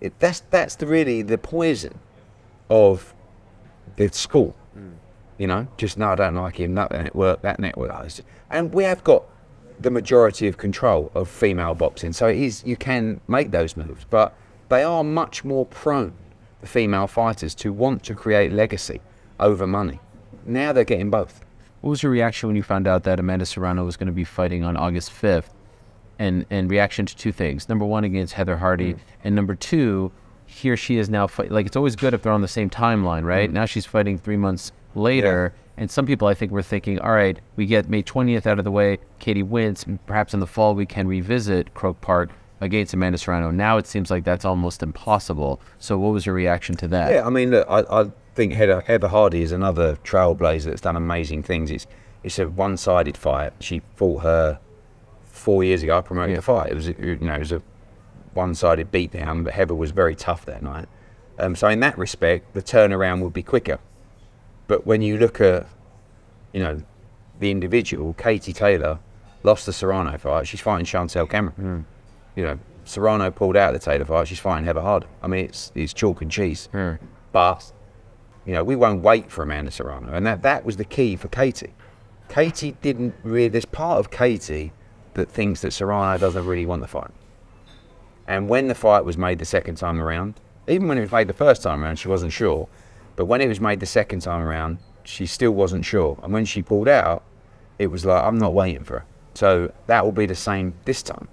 it, 0.00 0.18
that's 0.18 0.40
that's 0.48 0.74
the 0.76 0.86
really 0.86 1.20
the 1.20 1.36
poison 1.36 1.98
of 2.70 3.12
the 3.96 4.08
school. 4.08 4.56
Mm. 4.74 4.92
You 5.36 5.46
know, 5.48 5.66
just 5.76 5.98
no, 5.98 6.12
I 6.12 6.14
don't 6.14 6.34
like 6.34 6.58
him. 6.58 6.74
That 6.76 6.90
network, 6.92 7.42
that 7.42 7.60
network, 7.60 7.92
and 8.50 8.72
we 8.72 8.84
have 8.84 9.04
got 9.04 9.24
the 9.82 9.90
majority 9.90 10.48
of 10.48 10.56
control 10.56 11.10
of 11.14 11.28
female 11.28 11.74
boxing, 11.74 12.12
so 12.12 12.28
it 12.28 12.38
is 12.38 12.64
you 12.64 12.76
can 12.76 13.20
make 13.28 13.50
those 13.50 13.76
moves, 13.76 14.04
but 14.08 14.34
they 14.68 14.82
are 14.82 15.04
much 15.04 15.44
more 15.44 15.66
prone, 15.66 16.14
the 16.60 16.66
female 16.66 17.06
fighters, 17.06 17.54
to 17.56 17.72
want 17.72 18.02
to 18.04 18.14
create 18.14 18.52
legacy 18.52 19.00
over 19.38 19.66
money. 19.66 20.00
Now 20.46 20.72
they're 20.72 20.84
getting 20.84 21.10
both. 21.10 21.44
What 21.80 21.90
was 21.90 22.02
your 22.02 22.12
reaction 22.12 22.48
when 22.48 22.56
you 22.56 22.62
found 22.62 22.86
out 22.86 23.02
that 23.04 23.18
Amanda 23.18 23.44
Serrano 23.44 23.84
was 23.84 23.96
going 23.96 24.06
to 24.06 24.12
be 24.12 24.24
fighting 24.24 24.62
on 24.64 24.76
August 24.76 25.10
5th? 25.10 25.50
And 26.18 26.46
and 26.50 26.70
reaction 26.70 27.06
to 27.06 27.16
two 27.16 27.32
things. 27.32 27.68
Number 27.68 27.84
one, 27.84 28.04
against 28.04 28.34
Heather 28.34 28.58
Hardy, 28.58 28.94
mm. 28.94 28.98
and 29.24 29.34
number 29.34 29.56
two, 29.56 30.12
here 30.46 30.76
she 30.76 30.98
is 30.98 31.08
now 31.08 31.26
fight. 31.26 31.50
Like 31.50 31.66
it's 31.66 31.74
always 31.74 31.96
good 31.96 32.14
if 32.14 32.22
they're 32.22 32.32
on 32.32 32.42
the 32.42 32.48
same 32.48 32.70
timeline, 32.70 33.24
right? 33.24 33.50
Mm. 33.50 33.54
Now 33.54 33.64
she's 33.64 33.86
fighting 33.86 34.18
three 34.18 34.36
months 34.36 34.70
later, 34.94 35.52
and 35.76 35.90
some 35.90 36.06
people 36.06 36.28
I 36.28 36.34
think 36.34 36.52
were 36.52 36.62
thinking, 36.62 36.98
all 37.00 37.12
right, 37.12 37.38
we 37.56 37.66
get 37.66 37.88
May 37.88 38.02
20th 38.02 38.46
out 38.46 38.58
of 38.58 38.64
the 38.64 38.70
way, 38.70 38.98
Katie 39.18 39.42
wins, 39.42 39.84
and 39.86 40.04
perhaps 40.06 40.34
in 40.34 40.40
the 40.40 40.46
fall 40.46 40.74
we 40.74 40.86
can 40.86 41.06
revisit 41.08 41.72
Croke 41.74 42.00
Park 42.00 42.30
against 42.60 42.94
Amanda 42.94 43.18
Serrano. 43.18 43.50
Now 43.50 43.76
it 43.78 43.86
seems 43.86 44.10
like 44.10 44.24
that's 44.24 44.44
almost 44.44 44.82
impossible. 44.82 45.60
So 45.78 45.98
what 45.98 46.12
was 46.12 46.26
your 46.26 46.34
reaction 46.34 46.76
to 46.76 46.88
that? 46.88 47.12
Yeah, 47.12 47.26
I 47.26 47.30
mean, 47.30 47.50
look, 47.50 47.66
I, 47.68 47.80
I 47.90 48.10
think 48.34 48.52
Heather, 48.52 48.80
Heather 48.82 49.08
Hardy 49.08 49.42
is 49.42 49.50
another 49.52 49.96
trailblazer 50.04 50.64
that's 50.64 50.80
done 50.82 50.96
amazing 50.96 51.42
things. 51.42 51.70
It's 51.70 51.86
it's 52.22 52.38
a 52.38 52.48
one-sided 52.48 53.16
fight. 53.16 53.52
She 53.58 53.82
fought 53.96 54.22
her 54.22 54.60
four 55.24 55.64
years 55.64 55.82
ago. 55.82 55.98
I 55.98 56.02
promoted 56.02 56.30
Yeah. 56.30 56.36
the 56.36 56.42
fight. 56.42 56.70
It 56.70 56.74
was 56.76 56.88
a- 56.88 56.94
you 57.00 57.16
know 57.16 57.34
it 57.34 57.40
was 57.40 57.50
a 57.52 57.62
one-sided 58.34 58.92
beatdown, 58.92 59.42
but 59.44 59.54
Heather 59.54 59.74
was 59.74 59.90
very 59.90 60.14
tough 60.14 60.44
that 60.46 60.62
night. 60.62 60.86
Um, 61.38 61.56
so 61.56 61.66
in 61.68 61.80
that 61.80 61.98
respect, 61.98 62.54
the 62.54 62.62
turnaround 62.62 63.22
would 63.22 63.32
be 63.32 63.42
quicker. 63.42 63.78
But 64.66 64.86
when 64.86 65.02
you 65.02 65.18
look 65.18 65.40
at 65.40 65.66
you 66.52 66.60
know 66.60 66.82
the 67.38 67.50
individual, 67.50 68.14
Katie 68.14 68.52
Taylor 68.52 68.98
lost 69.42 69.66
the 69.66 69.72
Serrano 69.72 70.16
fight. 70.18 70.46
She's 70.46 70.60
fighting 70.60 70.86
Chantelle 70.86 71.26
Cameron. 71.26 71.86
You 72.36 72.44
know 72.44 72.58
Serrano 72.84 73.30
pulled 73.30 73.56
out 73.56 73.74
of 73.74 73.80
the 73.80 73.84
Taylor 73.84 74.04
fight. 74.04 74.28
She's 74.28 74.38
fighting 74.38 74.64
Heather 74.64 74.80
Hardy. 74.80 75.06
I 75.22 75.26
mean 75.26 75.46
it's 75.46 75.72
it's 75.74 75.92
chalk 75.92 76.22
and 76.22 76.30
cheese. 76.30 76.68
Hmm. 76.72 76.94
But 77.32 77.72
you 78.44 78.52
know, 78.52 78.64
we 78.64 78.76
won't 78.76 79.02
wait 79.02 79.30
for 79.30 79.42
Amanda 79.42 79.70
Serrano, 79.70 80.12
and 80.12 80.26
that 80.26 80.42
that 80.42 80.64
was 80.64 80.76
the 80.76 80.84
key 80.84 81.16
for 81.16 81.28
Katie. 81.28 81.74
Katie 82.28 82.76
didn't 82.82 83.14
really. 83.22 83.48
There's 83.48 83.64
part 83.64 83.98
of 83.98 84.10
Katie 84.10 84.72
that 85.14 85.30
thinks 85.30 85.60
that 85.60 85.72
Serrano 85.72 86.18
doesn't 86.18 86.44
really 86.44 86.66
want 86.66 86.82
the 86.82 86.88
fight. 86.88 87.10
And 88.26 88.48
when 88.48 88.68
the 88.68 88.74
fight 88.74 89.04
was 89.04 89.18
made 89.18 89.38
the 89.38 89.44
second 89.44 89.76
time 89.76 90.00
around, 90.00 90.40
even 90.66 90.88
when 90.88 90.98
it 90.98 91.02
was 91.02 91.12
made 91.12 91.28
the 91.28 91.34
first 91.34 91.62
time 91.62 91.84
around, 91.84 91.96
she 91.96 92.08
wasn't 92.08 92.32
sure. 92.32 92.68
But 93.16 93.26
when 93.26 93.40
it 93.40 93.48
was 93.48 93.60
made 93.60 93.80
the 93.80 93.86
second 93.86 94.20
time 94.20 94.42
around, 94.42 94.78
she 95.04 95.26
still 95.26 95.52
wasn't 95.52 95.84
sure. 95.84 96.18
And 96.22 96.32
when 96.32 96.44
she 96.44 96.62
pulled 96.62 96.88
out, 96.88 97.22
it 97.78 97.88
was 97.88 98.04
like, 98.04 98.22
I'm 98.22 98.38
not 98.38 98.54
waiting 98.54 98.84
for 98.84 99.00
her. 99.00 99.04
So 99.34 99.72
that 99.86 100.04
will 100.04 100.12
be 100.12 100.26
the 100.26 100.34
same 100.34 100.74
this 100.84 101.02
time, 101.02 101.28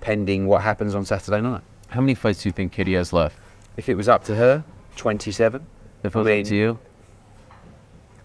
pending 0.00 0.46
what 0.46 0.62
happens 0.62 0.94
on 0.94 1.04
Saturday 1.04 1.40
night. 1.40 1.62
How 1.88 2.00
many 2.00 2.14
fights 2.14 2.42
do 2.42 2.48
you 2.48 2.52
think 2.52 2.72
Katie 2.72 2.94
has 2.94 3.12
left? 3.12 3.38
If 3.76 3.88
it 3.88 3.94
was 3.94 4.08
up 4.08 4.24
to 4.24 4.34
her, 4.34 4.64
27. 4.96 5.64
If 6.02 6.14
it 6.14 6.18
I 6.18 6.18
was 6.18 6.26
mean, 6.26 6.40
up 6.40 6.48
to 6.48 6.56
you? 6.56 6.78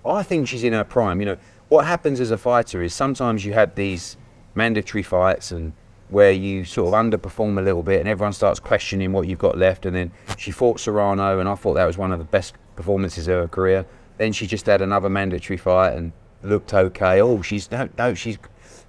I 0.05 0.23
think 0.23 0.47
she's 0.47 0.63
in 0.63 0.73
her 0.73 0.83
prime. 0.83 1.19
You 1.19 1.27
know, 1.27 1.37
what 1.69 1.85
happens 1.85 2.19
as 2.19 2.31
a 2.31 2.37
fighter 2.37 2.81
is 2.81 2.93
sometimes 2.93 3.45
you 3.45 3.53
have 3.53 3.75
these 3.75 4.17
mandatory 4.55 5.03
fights 5.03 5.51
and 5.51 5.73
where 6.09 6.31
you 6.31 6.65
sort 6.65 6.93
of 6.93 6.93
underperform 6.93 7.57
a 7.57 7.61
little 7.61 7.83
bit 7.83 8.01
and 8.01 8.09
everyone 8.09 8.33
starts 8.33 8.59
questioning 8.59 9.13
what 9.13 9.27
you've 9.27 9.39
got 9.39 9.57
left. 9.57 9.85
And 9.85 9.95
then 9.95 10.11
she 10.37 10.51
fought 10.51 10.79
Serrano, 10.79 11.39
and 11.39 11.47
I 11.47 11.55
thought 11.55 11.75
that 11.75 11.85
was 11.85 11.97
one 11.97 12.11
of 12.11 12.19
the 12.19 12.25
best 12.25 12.55
performances 12.75 13.27
of 13.27 13.35
her 13.35 13.47
career. 13.47 13.85
Then 14.17 14.33
she 14.33 14.47
just 14.47 14.65
had 14.65 14.81
another 14.81 15.09
mandatory 15.09 15.57
fight 15.57 15.93
and 15.93 16.11
looked 16.43 16.73
okay. 16.73 17.21
Oh, 17.21 17.41
she's 17.41 17.71
no, 17.71 17.89
no, 17.97 18.13
she's 18.13 18.37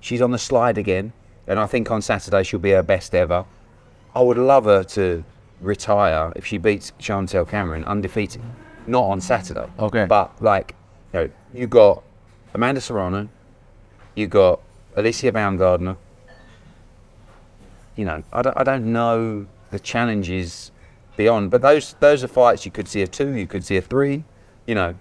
she's 0.00 0.20
on 0.20 0.30
the 0.30 0.38
slide 0.38 0.78
again. 0.78 1.12
And 1.46 1.58
I 1.58 1.66
think 1.66 1.90
on 1.90 2.02
Saturday 2.02 2.42
she'll 2.42 2.60
be 2.60 2.70
her 2.70 2.82
best 2.82 3.14
ever. 3.14 3.44
I 4.14 4.20
would 4.20 4.38
love 4.38 4.64
her 4.64 4.84
to 4.84 5.24
retire 5.60 6.32
if 6.36 6.44
she 6.44 6.58
beats 6.58 6.92
Chantelle 6.98 7.44
Cameron 7.44 7.84
undefeated. 7.84 8.42
Not 8.86 9.04
on 9.04 9.20
Saturday. 9.20 9.66
Okay. 9.78 10.06
But 10.06 10.42
like, 10.42 10.74
you 11.12 11.20
know, 11.20 11.30
you 11.54 11.66
got 11.66 12.02
Amanda 12.54 12.80
Serrano, 12.80 13.28
you 14.14 14.26
got 14.26 14.60
Alicia 14.96 15.32
Baumgardner. 15.32 15.96
You 17.96 18.04
know, 18.04 18.22
I 18.32 18.42
don't, 18.42 18.56
I 18.56 18.64
don't 18.64 18.92
know 18.92 19.46
the 19.70 19.78
challenges 19.78 20.70
beyond, 21.16 21.50
but 21.50 21.62
those 21.62 21.94
those 22.00 22.24
are 22.24 22.28
fights 22.28 22.64
you 22.64 22.70
could 22.72 22.88
see 22.88 23.02
a 23.02 23.06
two, 23.06 23.36
you 23.36 23.46
could 23.46 23.64
see 23.64 23.76
a 23.76 23.82
three, 23.82 24.24
you 24.66 24.74
know. 24.74 24.94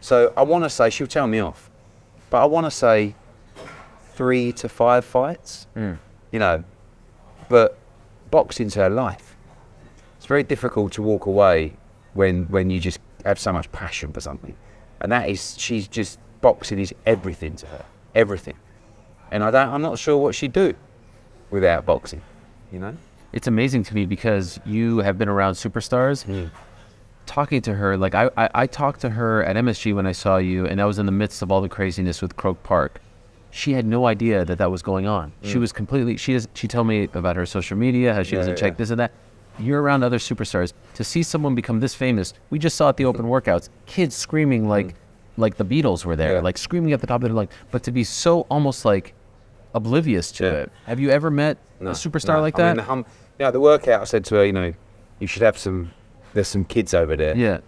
So 0.00 0.32
I 0.36 0.42
want 0.42 0.64
to 0.64 0.70
say 0.70 0.90
she'll 0.90 1.06
tell 1.06 1.26
me 1.26 1.40
off, 1.40 1.70
but 2.30 2.42
I 2.42 2.44
want 2.44 2.66
to 2.66 2.70
say 2.70 3.14
three 4.14 4.52
to 4.52 4.68
five 4.68 5.04
fights. 5.04 5.66
Hmm. 5.74 5.94
You 6.30 6.38
know, 6.38 6.64
but 7.48 7.78
boxing's 8.30 8.74
her 8.74 8.90
life. 8.90 9.36
It's 10.16 10.26
very 10.26 10.42
difficult 10.42 10.92
to 10.92 11.02
walk 11.02 11.26
away 11.26 11.74
when 12.14 12.44
when 12.44 12.70
you 12.70 12.80
just 12.80 13.00
have 13.24 13.38
so 13.38 13.52
much 13.52 13.70
passion 13.72 14.12
for 14.12 14.20
something, 14.20 14.56
and 15.00 15.10
that 15.12 15.28
is 15.28 15.56
she's 15.58 15.88
just 15.88 16.18
boxing 16.40 16.78
is 16.78 16.94
everything 17.06 17.56
to 17.56 17.66
her, 17.66 17.84
everything. 18.14 18.56
And 19.30 19.44
I 19.44 19.50
don't, 19.50 19.68
I'm 19.68 19.82
not 19.82 19.98
sure 19.98 20.16
what 20.16 20.34
she'd 20.34 20.52
do 20.52 20.74
without 21.50 21.84
boxing. 21.84 22.22
You 22.72 22.78
know. 22.78 22.96
It's 23.32 23.46
amazing 23.46 23.82
to 23.84 23.94
me 23.94 24.06
because 24.06 24.58
you 24.64 24.98
have 24.98 25.18
been 25.18 25.28
around 25.28 25.54
superstars. 25.54 26.24
Hmm. 26.24 26.46
Talking 27.26 27.60
to 27.62 27.74
her, 27.74 27.96
like 27.98 28.14
I, 28.14 28.30
I, 28.38 28.48
I 28.54 28.66
talked 28.66 29.02
to 29.02 29.10
her 29.10 29.44
at 29.44 29.54
MSG 29.56 29.94
when 29.94 30.06
I 30.06 30.12
saw 30.12 30.38
you, 30.38 30.66
and 30.66 30.80
I 30.80 30.86
was 30.86 30.98
in 30.98 31.04
the 31.04 31.12
midst 31.12 31.42
of 31.42 31.52
all 31.52 31.60
the 31.60 31.68
craziness 31.68 32.22
with 32.22 32.36
Croke 32.36 32.62
Park. 32.62 33.02
She 33.50 33.72
had 33.72 33.84
no 33.84 34.06
idea 34.06 34.46
that 34.46 34.56
that 34.58 34.70
was 34.70 34.80
going 34.80 35.06
on. 35.06 35.32
She 35.42 35.54
hmm. 35.54 35.60
was 35.60 35.72
completely. 35.72 36.16
She 36.16 36.32
is. 36.32 36.48
She 36.54 36.66
told 36.66 36.86
me 36.86 37.08
about 37.12 37.36
her 37.36 37.44
social 37.44 37.76
media, 37.76 38.14
how 38.14 38.22
she 38.22 38.32
Yeah, 38.32 38.40
doesn't 38.40 38.52
yeah, 38.52 38.60
check 38.60 38.72
yeah. 38.72 38.76
this 38.76 38.90
and 38.90 39.00
that. 39.00 39.12
You're 39.58 39.82
around 39.82 40.04
other 40.04 40.18
superstars 40.18 40.72
to 40.94 41.04
see 41.04 41.22
someone 41.22 41.54
become 41.54 41.80
this 41.80 41.94
famous. 41.94 42.32
We 42.48 42.58
just 42.58 42.76
saw 42.76 42.88
at 42.88 42.96
the 42.96 43.04
open 43.04 43.26
workouts, 43.26 43.68
kids 43.86 44.14
screaming 44.14 44.66
like, 44.68 44.92
hmm. 44.92 45.40
like 45.42 45.56
the 45.56 45.64
Beatles 45.64 46.06
were 46.06 46.16
there, 46.16 46.40
like 46.40 46.56
screaming 46.56 46.92
at 46.94 47.00
the 47.00 47.06
top 47.06 47.16
of 47.16 47.28
their 47.28 47.34
lungs. 47.34 47.50
But 47.70 47.82
to 47.82 47.92
be 47.92 48.04
so 48.04 48.46
almost 48.50 48.86
like 48.86 49.14
oblivious 49.78 50.30
to 50.32 50.44
Yeah. 50.44 50.52
it. 50.62 50.72
Have 50.86 51.00
you 51.00 51.10
ever 51.10 51.30
met 51.30 51.56
No, 51.80 51.90
a 51.90 51.92
superstar 51.94 52.34
no. 52.36 52.40
like 52.42 52.58
I 52.58 52.62
that? 52.62 52.68
mean, 52.68 52.76
the 52.76 52.82
hum, 52.82 53.06
you 53.38 53.44
know, 53.46 53.50
the 53.50 53.60
workout. 53.60 54.00
I 54.02 54.04
said 54.04 54.24
to 54.26 54.34
her, 54.36 54.44
you 54.44 54.52
know, 54.52 54.72
you 55.18 55.26
should 55.26 55.42
have 55.42 55.56
some. 55.58 55.92
There's 56.34 56.48
some 56.48 56.64
kids 56.64 56.92
over 56.94 57.16
there. 57.16 57.34
yeah. 57.36 57.58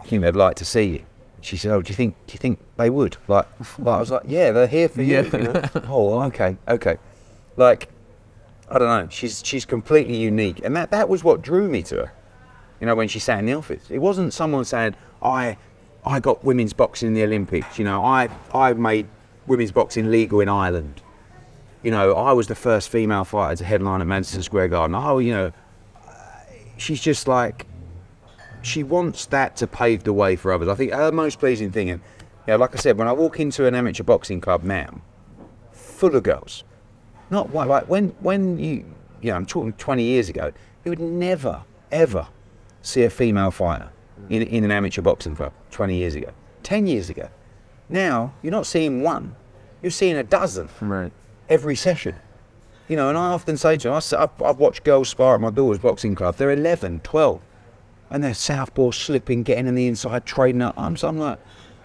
I 0.00 0.04
think 0.06 0.22
they'd 0.22 0.36
like 0.36 0.56
to 0.56 0.64
see 0.64 0.84
you. 0.84 1.02
She 1.40 1.56
said, 1.56 1.72
"Oh, 1.72 1.82
do 1.82 1.90
you 1.90 1.94
think? 1.96 2.14
Do 2.26 2.32
you 2.34 2.38
think 2.38 2.58
they 2.76 2.88
would?" 2.90 3.16
Like, 3.28 3.46
like 3.78 3.96
I 3.96 4.00
was 4.00 4.10
like, 4.10 4.22
"Yeah, 4.26 4.50
they're 4.52 4.66
here 4.66 4.88
for 4.88 5.02
you." 5.02 5.22
Yeah. 5.22 5.36
you 5.36 5.42
know? 5.44 5.62
oh, 5.88 6.22
okay, 6.24 6.56
okay. 6.68 6.96
Like, 7.56 7.88
I 8.70 8.78
don't 8.78 8.88
know. 8.88 9.08
She's 9.10 9.42
she's 9.44 9.64
completely 9.66 10.16
unique, 10.16 10.60
and 10.64 10.74
that 10.76 10.90
that 10.90 11.08
was 11.08 11.22
what 11.24 11.42
drew 11.42 11.68
me 11.68 11.82
to 11.84 11.96
her. 11.96 12.12
You 12.80 12.86
know, 12.86 12.94
when 12.94 13.08
she 13.08 13.18
sat 13.18 13.38
in 13.40 13.46
the 13.46 13.54
office, 13.54 13.90
it 13.90 13.98
wasn't 13.98 14.32
someone 14.32 14.64
saying, 14.64 14.94
"I, 15.22 15.56
I 16.06 16.20
got 16.20 16.44
women's 16.44 16.72
boxing 16.72 17.08
in 17.08 17.14
the 17.14 17.22
Olympics." 17.24 17.78
You 17.78 17.84
know, 17.84 18.02
I 18.04 18.28
I 18.54 18.72
made 18.74 19.06
women's 19.46 19.72
boxing 19.72 20.10
legal 20.10 20.40
in 20.40 20.48
Ireland. 20.48 21.02
You 21.84 21.90
know, 21.90 22.14
I 22.14 22.32
was 22.32 22.46
the 22.46 22.54
first 22.54 22.88
female 22.88 23.24
fighter 23.24 23.56
to 23.56 23.64
headline 23.64 24.00
at 24.00 24.06
Madison 24.06 24.42
Square 24.42 24.68
Garden. 24.68 24.96
Oh, 24.96 25.18
you 25.18 25.32
know, 25.32 25.52
she's 26.78 27.00
just 27.00 27.28
like 27.28 27.66
she 28.62 28.82
wants 28.82 29.26
that 29.26 29.56
to 29.56 29.66
pave 29.66 30.04
the 30.04 30.12
way 30.14 30.34
for 30.34 30.50
others. 30.50 30.68
I 30.68 30.74
think 30.76 30.92
her 30.92 31.12
most 31.12 31.38
pleasing 31.38 31.70
thing, 31.70 31.90
and 31.90 32.00
you 32.46 32.52
know, 32.52 32.56
like 32.56 32.74
I 32.74 32.78
said, 32.78 32.96
when 32.96 33.06
I 33.06 33.12
walk 33.12 33.38
into 33.38 33.66
an 33.66 33.74
amateur 33.74 34.02
boxing 34.02 34.40
club 34.40 34.62
now, 34.62 35.02
full 35.72 36.16
of 36.16 36.22
girls, 36.22 36.64
not 37.28 37.50
white, 37.50 37.68
like 37.68 37.86
when 37.86 38.08
when 38.20 38.58
you, 38.58 38.86
you 39.20 39.30
know, 39.30 39.36
I'm 39.36 39.44
talking 39.44 39.74
20 39.74 40.02
years 40.02 40.30
ago, 40.30 40.52
you 40.86 40.90
would 40.90 41.00
never 41.00 41.64
ever 41.92 42.28
see 42.80 43.02
a 43.02 43.10
female 43.10 43.50
fighter 43.50 43.90
in 44.30 44.40
in 44.40 44.64
an 44.64 44.70
amateur 44.70 45.02
boxing 45.02 45.36
club 45.36 45.52
20 45.70 45.96
years 45.96 46.14
ago, 46.14 46.30
10 46.62 46.86
years 46.86 47.10
ago. 47.10 47.28
Now 47.90 48.32
you're 48.40 48.52
not 48.52 48.66
seeing 48.66 49.02
one, 49.02 49.36
you're 49.82 49.90
seeing 49.90 50.16
a 50.16 50.22
dozen 50.24 50.70
Right. 50.80 51.12
Every 51.48 51.76
session. 51.76 52.16
You 52.88 52.96
know, 52.96 53.08
and 53.08 53.16
I 53.16 53.28
often 53.28 53.56
say 53.56 53.76
to 53.78 53.88
them, 53.88 53.94
I 53.94 54.22
I've, 54.22 54.42
I've 54.42 54.58
watched 54.58 54.84
girls 54.84 55.08
spar 55.08 55.36
at 55.36 55.40
my 55.40 55.50
daughter's 55.50 55.78
boxing 55.80 56.14
club. 56.14 56.36
They're 56.36 56.50
11, 56.50 57.00
12, 57.00 57.40
and 58.10 58.22
they're 58.22 58.34
southpaw 58.34 58.90
slipping, 58.90 59.42
getting 59.42 59.66
in 59.66 59.74
the 59.74 59.86
inside, 59.86 60.26
trading 60.26 60.60
up 60.60 60.76
arms. 60.76 61.02
I'm 61.02 61.18
like, 61.18 61.38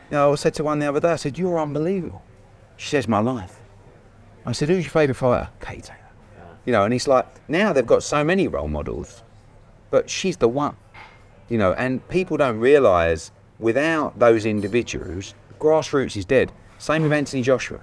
you 0.10 0.18
know, 0.18 0.34
I 0.34 0.36
said 0.36 0.54
to 0.56 0.64
one 0.64 0.80
the 0.80 0.88
other 0.88 1.00
day, 1.00 1.12
I 1.12 1.16
said, 1.16 1.38
you're 1.38 1.60
unbelievable. 1.60 2.22
She 2.76 2.90
says, 2.90 3.08
my 3.08 3.20
life. 3.20 3.60
I 4.46 4.52
said, 4.52 4.68
who's 4.68 4.84
your 4.86 4.92
favourite 4.92 5.18
fighter? 5.18 5.50
Katie 5.62 5.82
Taylor. 5.82 5.98
You 6.66 6.74
know, 6.74 6.84
and 6.84 6.92
he's 6.92 7.08
like, 7.08 7.26
now 7.50 7.72
they've 7.72 7.86
got 7.86 8.04
so 8.04 8.24
many 8.24 8.48
role 8.48 8.68
models, 8.68 9.24
but 9.92 10.10
she's 10.10 10.38
the 10.38 10.50
one. 10.50 10.76
You 11.48 11.58
know, 11.58 11.74
and 11.74 12.06
people 12.10 12.36
don't 12.38 12.60
realise 12.60 13.32
without 13.58 14.20
those 14.20 14.46
individuals, 14.46 15.34
grassroots 15.60 16.18
is 16.18 16.26
dead. 16.26 16.52
Same 16.78 17.04
with 17.04 17.14
Anthony 17.14 17.42
Joshua 17.42 17.82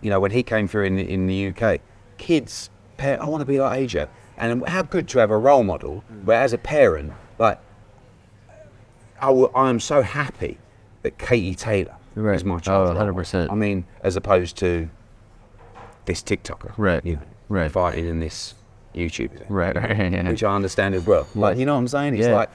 you 0.00 0.10
know, 0.10 0.20
when 0.20 0.30
he 0.30 0.42
came 0.42 0.68
through 0.68 0.84
in 0.84 0.96
the, 0.96 1.08
in 1.10 1.26
the 1.26 1.48
UK, 1.48 1.80
kids, 2.18 2.70
I 2.98 3.24
want 3.26 3.40
to 3.40 3.44
be 3.46 3.60
like 3.60 3.80
AJ. 3.80 4.08
And 4.36 4.66
how 4.68 4.82
good 4.82 5.08
to 5.08 5.18
have 5.18 5.30
a 5.30 5.36
role 5.38 5.64
model, 5.64 6.04
where 6.24 6.40
as 6.40 6.52
a 6.52 6.58
parent, 6.58 7.12
like, 7.38 7.58
I, 9.20 9.26
w- 9.26 9.50
I 9.54 9.68
am 9.68 9.80
so 9.80 10.02
happy 10.02 10.58
that 11.02 11.18
Katie 11.18 11.54
Taylor 11.56 11.96
Right. 12.14 12.36
is 12.36 12.44
my 12.44 12.56
Oh, 12.56 12.58
child's 12.60 12.98
100%. 12.98 13.50
I 13.50 13.54
mean, 13.54 13.84
as 14.02 14.14
opposed 14.16 14.56
to 14.58 14.88
this 16.04 16.22
TikToker, 16.22 16.72
Right. 16.76 17.04
You 17.04 17.16
know, 17.16 17.22
Right. 17.48 17.70
fighting 17.70 18.06
in 18.06 18.20
this 18.20 18.54
YouTube 18.94 19.30
thing, 19.36 19.46
Right. 19.48 19.74
Right. 19.76 20.12
Yeah. 20.12 20.28
which 20.28 20.44
I 20.44 20.54
understand 20.54 20.94
as 20.94 21.04
well. 21.04 21.26
Like, 21.34 21.58
you 21.58 21.66
know 21.66 21.74
what 21.74 21.80
I'm 21.80 21.88
saying? 21.88 22.14
It's 22.14 22.26
Yeah. 22.28 22.34
like 22.36 22.50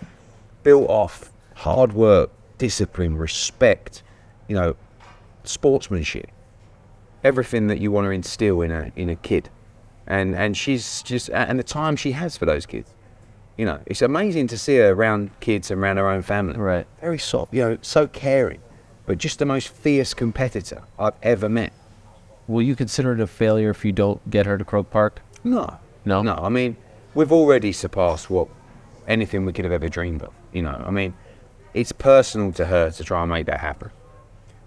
built 0.64 0.90
off 0.90 1.32
hard 1.56 1.92
work, 1.94 2.30
discipline, 2.58 3.18
respect, 3.18 4.04
you 4.48 4.56
know, 4.56 4.76
sportsmanship, 5.44 6.28
everything 7.24 7.68
that 7.68 7.80
you 7.80 7.92
want 7.92 8.06
to 8.06 8.12
instill 8.12 8.62
in 8.62 8.72
a 8.72 8.92
in 8.96 9.10
a 9.10 9.16
kid, 9.16 9.50
and 10.08 10.36
and 10.36 10.58
she's 10.58 11.02
just 11.04 11.30
and 11.30 11.60
the 11.60 11.64
time 11.64 11.96
she 11.96 12.12
has 12.14 12.38
for 12.38 12.46
those 12.46 12.66
kids, 12.66 12.94
you 13.58 13.66
know, 13.66 13.80
it's 13.86 14.02
amazing 14.02 14.48
to 14.48 14.58
see 14.58 14.78
her 14.78 14.92
around 14.92 15.32
kids 15.40 15.70
and 15.72 15.82
around 15.82 15.98
her 15.98 16.08
own 16.10 16.22
family. 16.22 16.58
Right. 16.58 16.88
Very 17.02 17.20
soft, 17.20 17.54
you 17.54 17.62
know, 17.62 17.78
so 17.82 18.08
caring, 18.08 18.62
but 19.06 19.18
just 19.18 19.40
the 19.40 19.46
most 19.46 19.70
fierce 19.70 20.14
competitor 20.14 20.84
I've 20.98 21.16
ever 21.22 21.50
met. 21.50 21.74
Will 22.48 22.62
you 22.62 22.76
consider 22.76 23.14
it 23.14 23.22
a 23.22 23.28
failure 23.28 23.70
if 23.70 23.86
you 23.86 23.92
don't 23.92 24.30
get 24.30 24.46
her 24.46 24.58
to 24.58 24.66
Croke 24.66 24.90
Park? 24.90 25.22
No. 25.44 25.78
No? 26.04 26.22
No. 26.22 26.36
I 26.36 26.50
mean, 26.50 26.76
we've 27.14 27.32
already 27.32 27.72
surpassed 27.72 28.30
what 28.30 28.50
anything 29.08 29.46
we 29.46 29.54
could 29.54 29.66
have 29.66 29.72
ever 29.72 29.88
dreamed 29.88 30.24
of. 30.24 30.34
You 30.52 30.64
know, 30.64 30.84
I 30.86 30.92
mean, 30.92 31.14
it's 31.74 31.92
personal 31.92 32.52
to 32.54 32.66
her 32.66 32.92
to 32.92 33.04
try 33.04 33.22
and 33.22 33.32
make 33.32 33.46
that 33.46 33.60
happen. 33.60 33.92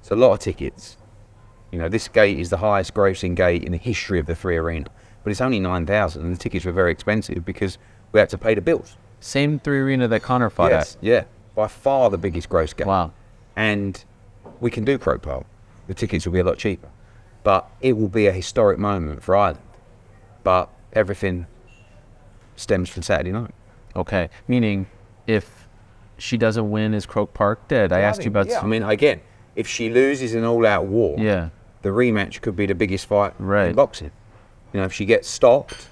It's 0.01 0.11
a 0.11 0.17
lot 0.17 0.33
of 0.33 0.39
tickets. 0.41 0.97
You 1.71 1.79
know, 1.79 1.89
this 1.89 2.09
gate 2.09 2.39
is 2.39 2.51
the 2.51 2.59
highest 2.59 2.95
grossing 2.95 3.35
gate 3.35 3.65
in 3.65 3.73
the 3.73 3.79
history 3.79 4.19
of 4.19 4.27
the 4.27 4.35
Three 4.35 4.57
Arena, 4.57 4.87
but 5.25 5.31
it's 5.31 5.41
only 5.41 5.61
9,000 5.61 6.23
and 6.23 6.35
the 6.35 6.39
tickets 6.39 6.65
were 6.65 6.73
very 6.73 6.93
expensive 6.93 7.45
because 7.45 7.79
we 8.13 8.21
had 8.21 8.29
to 8.31 8.39
pay 8.39 8.55
the 8.55 8.61
bills. 8.61 8.97
Same 9.21 9.59
three 9.59 9.81
arena 9.81 10.07
that 10.09 10.23
Conor 10.23 10.51
fought 10.51 10.71
Yes, 10.71 10.97
yeah, 11.01 11.25
by 11.55 11.69
far 11.69 12.11
the 12.11 12.19
biggest 12.19 12.49
gross 12.49 12.73
gate. 12.73 12.87
Wow. 12.87 13.13
And 13.57 14.05
we 14.61 14.71
can 14.71 14.85
do 14.85 14.99
Croke 14.99 15.23
Park. 15.23 15.47
The 15.87 15.95
tickets 15.95 16.27
will 16.27 16.33
be 16.33 16.41
a 16.41 16.45
lot 16.45 16.59
cheaper, 16.59 16.89
but 17.43 17.69
it 17.81 17.95
will 17.95 18.09
be 18.09 18.27
a 18.27 18.33
historic 18.33 18.79
moment 18.79 19.23
for 19.23 19.35
Ireland. 19.35 19.65
But 20.45 20.71
everything 20.93 21.47
stems 22.57 22.89
from 22.89 23.03
Saturday 23.03 23.33
night. 23.33 23.53
Okay. 23.95 24.29
Meaning, 24.47 24.87
if 25.27 25.69
she 26.19 26.37
doesn't 26.37 26.71
win, 26.71 26.95
is 26.95 27.07
Croke 27.07 27.35
Park 27.35 27.67
dead? 27.69 27.93
I 27.93 28.01
asked 28.01 28.25
you 28.25 28.31
about. 28.31 28.49
Yeah, 28.49 28.61
I 28.61 28.67
mean, 28.67 28.83
again, 28.83 29.21
if 29.57 29.67
she 29.67 29.89
loses 29.91 30.35
an 30.35 30.45
all-out 30.45 30.87
war, 30.87 31.17
Yeah. 31.19 31.49
the 31.83 31.89
rematch 31.89 32.41
could 32.41 32.55
be 32.57 32.67
the 32.67 32.75
biggest 32.75 33.07
fight 33.07 33.35
Right. 33.39 33.71
in 33.71 33.75
boxing. 33.75 34.11
You 34.73 34.81
know, 34.81 34.87
if 34.87 34.93
she 34.93 35.05
gets 35.05 35.29
stopped, 35.29 35.89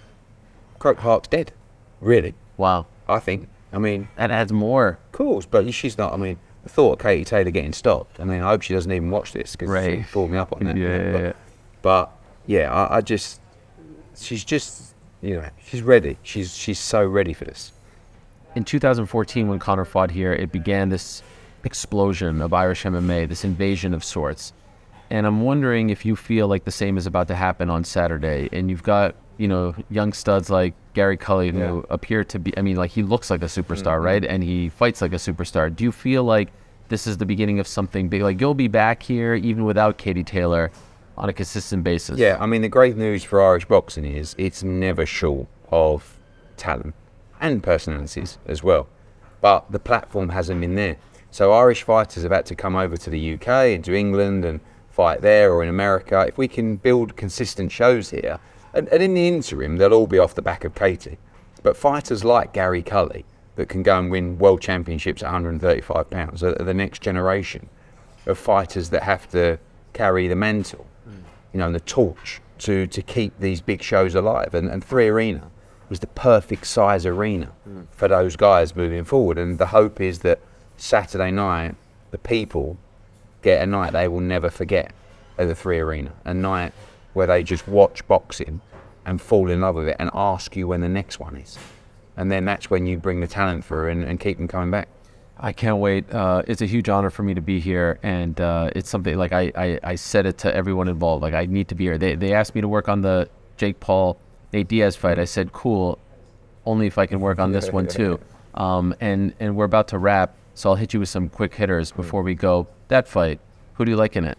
Croke 0.79 0.99
Park's 0.99 1.29
dead. 1.29 1.53
Really, 2.01 2.35
Wow. 2.57 2.87
I 3.09 3.19
think. 3.19 3.49
I 3.73 3.79
mean, 3.79 4.09
That 4.17 4.31
adds 4.31 4.53
more. 4.53 4.99
of 5.07 5.13
course, 5.13 5.47
but 5.47 5.73
she's 5.75 5.99
not. 5.99 6.13
I 6.13 6.17
mean, 6.17 6.39
the 6.63 6.69
thought 6.69 6.93
of 6.95 6.99
Katie 7.01 7.25
Taylor 7.25 7.51
getting 7.51 7.73
stopped. 7.73 8.21
I 8.21 8.25
mean, 8.25 8.41
I 8.43 8.51
hope 8.51 8.63
she 8.63 8.73
doesn't 8.75 8.91
even 8.93 9.11
watch 9.11 9.33
this 9.33 9.57
because 9.57 9.69
Right. 9.73 9.99
she 9.99 10.13
pulled 10.13 10.31
me 10.31 10.39
up 10.39 10.53
on 10.53 10.65
that. 10.65 10.77
yeah, 10.77 11.13
but, 11.13 11.21
yeah. 11.23 11.33
but 11.83 12.11
yeah, 12.47 12.73
I, 12.73 12.97
I 12.97 13.01
just, 13.01 13.41
she's 14.17 14.45
just, 14.45 14.95
you 15.23 15.37
know, 15.37 15.49
she's 15.65 15.83
ready. 15.83 16.19
She's 16.23 16.55
she's 16.55 16.79
so 16.79 17.05
ready 17.05 17.33
for 17.33 17.45
this. 17.47 17.73
in 18.55 18.63
2014 18.65 19.49
when 19.49 19.59
Conor 19.59 19.85
fought 19.85 20.13
here, 20.13 20.33
it 20.33 20.53
began 20.53 20.89
this 20.91 21.23
explosion 21.65 22.41
of 22.43 22.53
Irish 22.53 22.85
MMA, 22.85 23.29
this 23.29 23.45
invasion 23.45 23.95
of 23.95 24.05
sorts. 24.05 24.53
And 25.11 25.27
I'm 25.27 25.43
wondering 25.43 25.91
if 25.91 26.05
you 26.05 26.17
feel 26.17 26.49
like 26.49 26.65
the 26.65 26.71
same 26.71 26.97
is 26.97 27.07
about 27.07 27.29
to 27.29 27.35
happen 27.35 27.71
on 27.71 27.85
Saturday. 27.85 28.49
And 28.53 28.71
you've 28.71 28.83
got, 28.83 29.15
you 29.39 29.49
know, 29.49 29.75
young 29.91 30.13
studs 30.13 30.51
like 30.51 30.75
Gary 30.95 31.17
Cully 31.17 31.51
who 31.51 31.59
Yeah. 31.59 31.67
Mm-hmm. 31.69 31.93
appear 31.93 32.25
to 32.25 32.39
be, 32.39 32.57
I 32.59 32.63
mean, 32.63 32.77
like 32.77 32.91
he 32.91 33.03
looks 33.03 33.31
like 33.31 33.43
a 33.43 33.47
superstar, 33.47 34.03
right? 34.03 34.25
And 34.25 34.43
he 34.43 34.69
fights 34.71 35.03
like 35.03 35.13
a 35.13 35.17
superstar. 35.17 35.75
Do 35.75 35.85
you 35.85 35.93
feel 35.93 36.25
like 36.25 36.49
this 36.89 37.07
is 37.07 37.19
the 37.19 37.27
beginning 37.27 37.61
of 37.61 37.67
something 37.67 38.09
big? 38.09 38.23
Like 38.23 38.41
you'll 38.41 38.55
be 38.55 38.69
back 38.69 39.03
here 39.03 39.35
even 39.35 39.65
without 39.65 39.99
Katie 39.99 40.25
Taylor 40.25 40.71
on 41.17 41.29
a 41.29 41.33
consistent 41.33 41.85
basis. 41.85 42.19
Yeah, 42.19 42.37
I 42.41 42.47
mean, 42.47 42.63
the 42.63 42.69
great 42.69 42.97
news 42.97 43.23
for 43.23 43.43
Irish 43.43 43.67
boxing 43.67 44.05
is 44.05 44.35
it's 44.39 44.63
never 44.63 45.07
short 45.07 45.47
of 45.71 46.19
talent 46.57 46.95
and 47.41 47.63
personalities 47.63 48.39
as 48.47 48.63
well. 48.65 48.89
But 49.41 49.71
the 49.71 49.79
platform 49.79 50.31
hasn't 50.31 50.61
been 50.61 50.75
there. 50.75 50.97
So 51.35 51.51
Irish 51.51 51.83
fighters 51.83 52.23
have 52.23 52.31
had 52.31 52.47
to 52.47 52.55
come 52.55 52.77
over 52.77 52.97
to 52.97 53.11
the 53.11 53.35
UK 53.35 53.49
and 53.49 53.85
to 53.87 53.93
England 53.93 54.45
and 54.45 54.61
fight 54.89 55.21
there 55.21 55.53
or 55.53 55.65
in 55.65 55.69
America. 55.69 56.25
If 56.29 56.39
we 56.39 56.47
can 56.47 56.77
build 56.77 57.17
consistent 57.17 57.73
shows 57.73 58.11
here, 58.11 58.39
and, 58.73 58.87
and 58.91 59.03
in 59.03 59.15
the 59.15 59.27
interim, 59.27 59.77
they'll 59.77 59.93
all 59.93 60.07
be 60.07 60.21
off 60.21 60.37
the 60.37 60.43
back 60.43 60.63
of 60.63 60.77
Katie. 60.77 61.19
But 61.65 61.77
fighters 61.77 62.23
like 62.25 62.53
Gary 62.53 62.85
Cully 62.85 63.25
that 63.57 63.69
can 63.69 63.83
go 63.83 63.99
and 63.99 64.13
win 64.13 64.39
world 64.39 64.61
championships 64.61 65.25
at 65.25 65.27
135 65.27 66.09
pounds 66.09 66.45
are 66.45 66.55
the 66.55 66.73
next 66.73 67.03
generation 67.03 67.69
of 68.27 68.39
fighters 68.39 68.91
that 68.91 69.03
have 69.03 69.29
to 69.31 69.59
carry 69.93 70.29
the 70.29 70.37
mantle 70.37 70.87
hmm. 71.03 71.17
you 71.53 71.59
know, 71.59 71.67
and 71.67 71.75
the 71.75 71.81
torch 71.81 72.41
to, 72.59 72.87
to 72.87 73.03
keep 73.03 73.37
these 73.41 73.61
big 73.61 73.83
shows 73.83 74.15
alive. 74.15 74.55
And, 74.55 74.69
and 74.69 74.85
Three 74.85 75.09
Arena 75.09 75.51
was 75.89 75.99
the 75.99 76.07
perfect 76.07 76.65
size 76.69 77.05
arena 77.05 77.47
hmm. 77.65 77.83
for 77.91 78.07
those 78.07 78.37
guys 78.37 78.77
moving 78.77 79.03
forward. 79.03 79.37
And 79.37 79.59
the 79.59 79.67
hope 79.67 80.01
is 80.01 80.21
that 80.21 80.39
Saturday 80.77 81.31
night, 81.31 81.75
the 82.11 82.19
people 82.19 82.77
get 83.43 83.63
a 83.63 83.67
night 83.67 83.93
they 83.93 84.09
will 84.09 84.21
never 84.21 84.51
forget 84.51 84.93
at 85.39 85.49
the 85.49 85.55
Three 85.55 85.79
Arena, 85.79 86.13
a 86.25 86.35
night 86.35 86.73
where 87.13 87.27
they 87.27 87.43
just 87.43 87.67
watch 87.69 88.07
boxing 88.07 88.61
and 89.07 89.21
fall 89.21 89.51
in 89.51 89.61
love 89.61 89.75
with 89.75 89.89
it 89.89 89.97
and 89.99 90.11
ask 90.15 90.57
you 90.57 90.67
when 90.69 90.81
the 90.81 90.89
next 90.89 91.21
one 91.21 91.37
is. 91.37 91.59
And 92.17 92.31
then 92.31 92.45
that's 92.45 92.71
when 92.71 92.87
you 92.87 92.97
bring 92.97 93.21
the 93.21 93.27
talent 93.27 93.65
through 93.65 93.91
and, 93.91 94.05
and 94.05 94.19
keep 94.19 94.39
them 94.39 94.49
coming 94.49 94.71
back. 94.71 94.89
I 95.37 95.53
can't 95.53 95.79
wait. 95.79 96.13
Uh, 96.13 96.43
it's 96.47 96.63
a 96.63 96.67
huge 96.67 96.89
honor 96.89 97.11
for 97.11 97.25
me 97.25 97.35
to 97.35 97.41
be 97.41 97.59
here, 97.59 97.99
and 98.03 98.41
uh, 98.41 98.71
it's 98.77 98.89
something 98.89 99.19
like 99.19 99.33
I, 99.33 99.53
I, 99.57 99.81
I 99.83 99.95
said 99.97 100.27
it 100.27 100.39
to 100.39 100.55
everyone 100.55 100.89
involved. 100.89 101.23
Like 101.23 101.35
I 101.35 101.47
need 101.47 101.69
to 101.69 101.75
be 101.75 101.85
here. 101.85 101.99
They, 101.99 102.15
they 102.15 102.33
asked 102.33 102.55
me 102.55 102.61
to 102.61 102.69
work 102.69 102.89
on 102.89 103.01
the 103.01 103.29
Jake 103.57 103.81
Paul 103.81 104.17
Nate 104.53 104.69
Diaz 104.69 104.95
fight. 104.95 105.19
I 105.19 105.25
said, 105.25 105.53
cool, 105.53 105.99
only 106.65 106.87
if 106.87 106.99
I 106.99 107.07
can 107.07 107.21
work 107.21 107.41
on 107.41 107.53
this 107.53 107.71
one 107.71 107.87
too. 107.87 108.21
Um, 108.55 108.95
and 109.01 109.35
and 109.41 109.57
we're 109.57 109.65
about 109.65 109.89
to 109.89 109.99
wrap, 109.99 110.37
so 110.55 110.71
I'll 110.71 110.77
hit 110.77 110.95
you 110.95 111.01
with 111.01 111.09
some 111.09 111.29
quick 111.29 111.55
hitters 111.55 111.93
before 111.93 112.23
we 112.23 112.35
go. 112.35 112.67
That 112.89 113.09
fight, 113.09 113.41
who 113.75 113.85
do 113.85 113.91
you 113.91 113.97
like 113.97 114.17
in 114.17 114.25
it? 114.25 114.39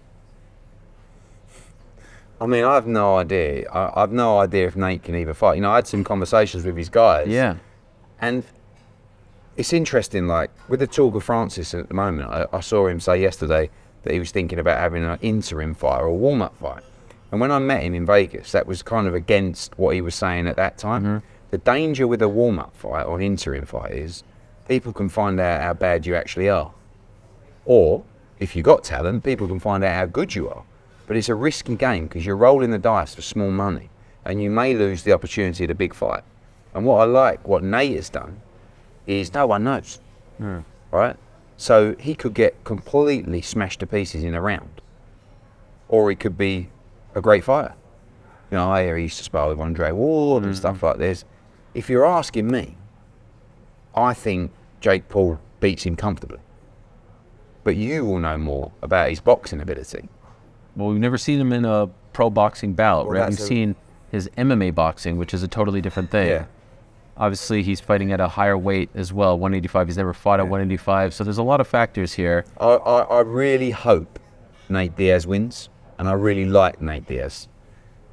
I 2.40 2.48
mean, 2.48 2.64
I 2.64 2.76
have 2.76 2.88
no 2.88 3.18
idea. 3.18 3.70
I, 3.70 4.02
I've 4.02 4.12
no 4.12 4.40
idea 4.40 4.68
if 4.68 4.76
Nate 4.76 5.04
can 5.04 5.16
even 5.16 5.34
fight. 5.34 5.56
You 5.56 5.62
know, 5.62 5.72
I 5.72 5.76
had 5.76 5.88
some 5.88 6.04
conversations 6.04 6.66
with 6.66 6.76
his 6.76 6.90
guys. 6.90 7.28
Yeah, 7.28 7.58
And 8.20 8.44
it's 9.56 9.72
interesting, 9.72 10.28
like 10.28 10.52
with 10.68 10.82
the 10.82 10.88
talk 10.88 11.16
of 11.16 11.24
Francis 11.24 11.74
at 11.74 11.88
the 11.88 11.94
moment, 11.94 12.30
I, 12.30 12.46
I 12.52 12.60
saw 12.60 12.88
him 12.88 13.00
say 13.00 13.22
yesterday 13.22 13.70
that 14.04 14.14
he 14.14 14.20
was 14.20 14.32
thinking 14.32 14.60
about 14.60 14.80
having 14.80 15.04
an 15.04 15.18
interim 15.22 15.74
fight 15.74 16.02
or 16.02 16.08
a 16.08 16.14
warm 16.14 16.42
up 16.42 16.58
fight. 16.58 16.84
And 17.32 17.42
when 17.42 17.52
I 17.52 17.60
met 17.60 17.84
him 17.84 17.96
in 17.96 18.06
Vegas, 18.06 18.52
that 18.52 18.68
was 18.68 18.84
kind 18.84 19.08
of 19.08 19.16
against 19.16 19.78
what 19.80 19.96
he 19.96 20.02
was 20.02 20.16
saying 20.16 20.48
at 20.48 20.58
that 20.58 20.78
time. 20.78 21.04
Mm-hmm. 21.04 21.26
The 21.52 21.58
danger 21.58 22.08
with 22.08 22.22
a 22.22 22.30
warm 22.30 22.60
up 22.60 22.76
fight 22.76 23.04
or 23.04 23.18
an 23.18 23.24
interim 23.24 23.66
fight 23.66 23.92
is 23.92 24.24
people 24.68 24.94
can 24.94 25.10
find 25.10 25.40
out 25.40 25.62
how 25.62 25.74
bad 25.74 26.06
you 26.06 26.16
actually 26.16 26.50
are. 26.50 26.72
Or 27.66 28.04
if 28.40 28.56
you've 28.56 28.66
got 28.66 28.84
talent, 28.84 29.24
people 29.24 29.48
can 29.48 29.60
find 29.60 29.84
out 29.84 29.96
how 29.96 30.06
good 30.06 30.36
you 30.36 30.50
are. 30.50 30.64
But 31.08 31.18
it's 31.18 31.30
a 31.30 31.36
risky 31.36 31.76
game 31.76 32.08
because 32.08 32.26
you're 32.26 32.38
rolling 32.38 32.72
the 32.72 32.80
dice 32.80 33.16
for 33.16 33.22
small 33.22 33.52
money 33.52 33.90
and 34.24 34.42
you 34.42 34.50
may 34.50 34.74
lose 34.74 35.04
the 35.04 35.14
opportunity 35.14 35.64
at 35.64 35.72
a 35.72 35.76
big 35.76 35.94
fight. 35.94 36.24
And 36.74 36.86
what 36.86 37.02
I 37.02 37.06
like, 37.06 37.48
what 37.48 37.64
Nate 37.64 37.96
has 37.96 38.10
done, 38.10 38.42
is 39.06 39.34
no 39.34 39.48
one 39.48 39.64
knows. 39.64 40.00
Hmm. 40.38 40.60
Right? 40.92 41.16
So 41.58 41.96
he 42.00 42.16
could 42.16 42.34
get 42.34 42.64
completely 42.64 43.42
smashed 43.42 43.80
to 43.82 43.88
pieces 43.88 44.24
in 44.24 44.34
a 44.34 44.42
round. 44.42 44.82
Or 45.88 46.10
he 46.10 46.16
could 46.16 46.38
be 46.38 46.70
a 47.14 47.22
great 47.22 47.44
fighter. 47.44 47.76
You 48.52 48.58
know, 48.58 48.70
I 48.70 48.84
hear 48.84 48.98
he 48.98 49.04
used 49.04 49.18
to 49.20 49.24
spar 49.24 49.48
with 49.48 49.60
Andre 49.60 49.92
Ward 49.92 50.44
and 50.44 50.54
hmm. 50.54 50.58
stuff 50.58 50.84
like 50.84 50.98
this. 50.98 51.24
If 51.74 51.90
you're 51.90 52.06
asking 52.06 52.48
me, 52.48 52.78
I 53.96 54.14
think 54.14 54.52
Jake 54.82 55.08
Paul 55.10 55.40
beats 55.60 55.84
him 55.84 55.96
comfortably. 55.96 56.40
But 57.64 57.76
you 57.76 58.06
will 58.06 58.20
know 58.20 58.38
more 58.38 58.72
about 58.82 59.10
his 59.10 59.20
boxing 59.20 59.62
ability. 59.62 60.08
well, 60.76 60.90
we've 60.90 61.00
never 61.00 61.18
seen 61.18 61.40
him 61.40 61.52
in 61.54 61.66
a 61.66 61.88
pro 62.14 62.30
boxing 62.30 62.74
bout, 62.74 63.08
Well, 63.08 63.20
right? 63.22 63.30
We've 63.30 63.40
a- 63.40 63.42
seen 63.42 63.76
his 64.12 64.30
MMA 64.38 64.74
boxing, 64.76 65.18
which 65.18 65.34
is 65.34 65.42
a 65.44 65.48
totally 65.48 65.82
different 65.82 66.12
thing. 66.12 66.28
Yeah. 66.30 66.46
Obviously, 67.18 67.64
he's 67.64 67.80
fighting 67.80 68.12
at 68.12 68.20
a 68.20 68.28
higher 68.28 68.58
weight 68.58 68.90
as 68.94 69.14
well, 69.14 69.40
185. 69.40 69.88
He's 69.88 69.98
never 69.98 70.14
fought 70.14 70.40
at 70.42 70.44
185, 70.50 71.14
so 71.14 71.24
there's 71.24 71.38
a 71.38 71.44
lot 71.44 71.62
of 71.62 71.68
factors 71.68 72.14
here. 72.14 72.44
I, 72.60 72.66
I, 72.66 73.00
I 73.04 73.20
really 73.22 73.72
hope 73.72 74.20
Nate 74.70 74.96
Diaz 74.98 75.26
wins, 75.26 75.70
and 75.98 76.10
I 76.10 76.12
really 76.14 76.46
like 76.46 76.82
Nate 76.82 77.08
Diaz. 77.08 77.48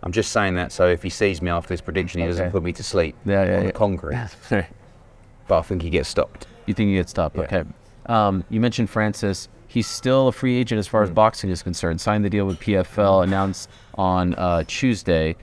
I'm 0.04 0.12
just 0.12 0.30
saying 0.32 0.54
that 0.54 0.72
so 0.72 0.86
if 0.88 1.02
he 1.02 1.10
sees 1.10 1.42
me 1.42 1.50
after 1.50 1.68
this 1.68 1.80
prediction, 1.80 2.20
he 2.20 2.26
doesn't 2.28 2.50
put 2.52 2.62
me 2.62 2.72
to 2.72 2.82
sleep 2.82 3.14
Yeah, 3.24 3.44
yeah, 3.44 3.56
on 3.56 3.60
yeah. 3.62 3.66
the 3.66 3.72
concrete. 3.72 4.18
But 5.52 5.58
I 5.58 5.62
think 5.62 5.82
he 5.82 5.90
gets 5.90 6.08
stopped. 6.08 6.46
you 6.64 6.72
think 6.72 6.88
he 6.88 6.94
gets 6.94 7.10
stopped? 7.10 7.36
Yeah. 7.36 7.42
Okay. 7.42 7.64
Um, 8.06 8.42
you 8.48 8.58
mentioned 8.58 8.88
Francis. 8.88 9.50
He's 9.68 9.86
still 9.86 10.28
a 10.28 10.32
free 10.32 10.56
agent 10.56 10.78
as 10.78 10.86
far 10.88 11.02
as 11.02 11.10
Hmm. 11.10 11.14
boxing 11.14 11.50
is 11.50 11.62
concerned. 11.62 12.00
Signed 12.00 12.24
the 12.24 12.30
deal 12.30 12.46
with 12.46 12.58
PFL, 12.58 13.20
announced 13.22 13.68
on 13.96 14.34
uh, 14.36 14.64
Tuesday. 14.66 15.36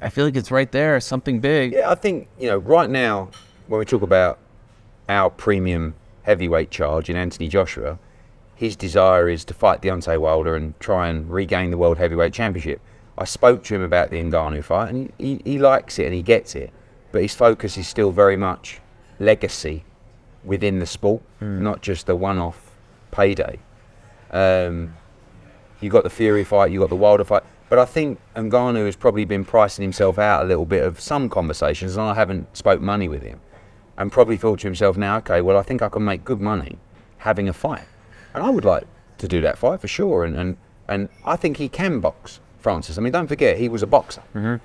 I 0.00 0.10
feel 0.10 0.26
like 0.26 0.36
it's 0.36 0.52
right 0.52 0.70
there, 0.70 1.00
something 1.00 1.40
big. 1.40 1.72
Yeah, 1.72 1.90
I 1.90 1.96
think 1.96 2.28
you 2.38 2.46
know 2.48 2.58
right 2.58 2.88
now 2.88 3.30
when 3.66 3.80
we 3.80 3.84
talk 3.84 4.02
about 4.02 4.38
our 5.08 5.28
premium 5.28 5.94
heavyweight 6.22 6.70
charge 6.70 7.10
in 7.10 7.16
Anthony 7.16 7.48
Joshua, 7.48 7.98
his 8.54 8.76
desire 8.76 9.28
is 9.28 9.44
to 9.46 9.54
fight 9.54 9.82
Deontay 9.82 10.18
Wilder 10.20 10.54
and 10.54 10.78
try 10.78 11.08
and 11.08 11.28
regain 11.28 11.72
the 11.72 11.76
world 11.78 11.98
heavyweight 11.98 12.32
championship. 12.32 12.80
I 13.18 13.24
spoke 13.24 13.64
to 13.64 13.74
him 13.74 13.82
about 13.82 14.10
the 14.10 14.18
Ngannou 14.22 14.62
fight, 14.62 14.90
and 14.90 15.12
he, 15.18 15.40
he, 15.44 15.50
he 15.52 15.58
likes 15.58 15.98
it 15.98 16.04
and 16.06 16.14
he 16.14 16.22
gets 16.22 16.54
it, 16.54 16.70
but 17.10 17.22
his 17.22 17.34
focus 17.34 17.76
is 17.76 17.88
still 17.88 18.12
very 18.12 18.36
much 18.36 18.80
legacy 19.18 19.84
within 20.44 20.78
the 20.78 20.86
sport, 20.86 21.22
not 21.40 21.80
just 21.82 22.08
a 22.08 22.16
one-off 22.16 22.72
payday. 23.10 23.58
Um, 24.30 24.94
you 25.80 25.90
got 25.90 26.04
the 26.04 26.10
Fury 26.10 26.44
fight, 26.44 26.70
you 26.72 26.80
got 26.80 26.88
the 26.88 26.96
Wilder 26.96 27.24
fight, 27.24 27.42
but 27.68 27.78
I 27.78 27.84
think 27.84 28.18
Ngannou 28.36 28.84
has 28.86 28.96
probably 28.96 29.24
been 29.24 29.44
pricing 29.44 29.82
himself 29.82 30.18
out 30.18 30.42
a 30.44 30.46
little 30.46 30.64
bit 30.66 30.82
of 30.84 31.00
some 31.00 31.28
conversations, 31.28 31.96
and 31.96 32.02
I 32.06 32.14
haven't 32.14 32.56
spoke 32.56 32.80
money 32.80 33.08
with 33.08 33.22
him, 33.22 33.40
and 33.96 34.10
probably 34.12 34.36
thought 34.36 34.60
to 34.60 34.66
himself 34.66 34.96
now, 34.96 35.18
okay, 35.18 35.40
well 35.40 35.56
I 35.56 35.62
think 35.62 35.82
I 35.82 35.88
can 35.88 36.04
make 36.04 36.24
good 36.24 36.40
money 36.40 36.78
having 37.18 37.48
a 37.48 37.52
fight, 37.52 37.84
and 38.34 38.42
I 38.42 38.50
would 38.50 38.64
like 38.64 38.84
to 39.18 39.28
do 39.28 39.40
that 39.42 39.58
fight 39.58 39.80
for 39.80 39.88
sure, 39.88 40.24
and 40.24 40.36
and, 40.36 40.56
and 40.88 41.08
I 41.24 41.36
think 41.36 41.56
he 41.58 41.68
can 41.68 42.00
box 42.00 42.40
Francis. 42.58 42.98
I 42.98 43.00
mean, 43.00 43.12
don't 43.12 43.28
forget 43.28 43.58
he 43.58 43.68
was 43.68 43.82
a 43.82 43.86
boxer. 43.86 44.22
Mm-hmm. 44.34 44.56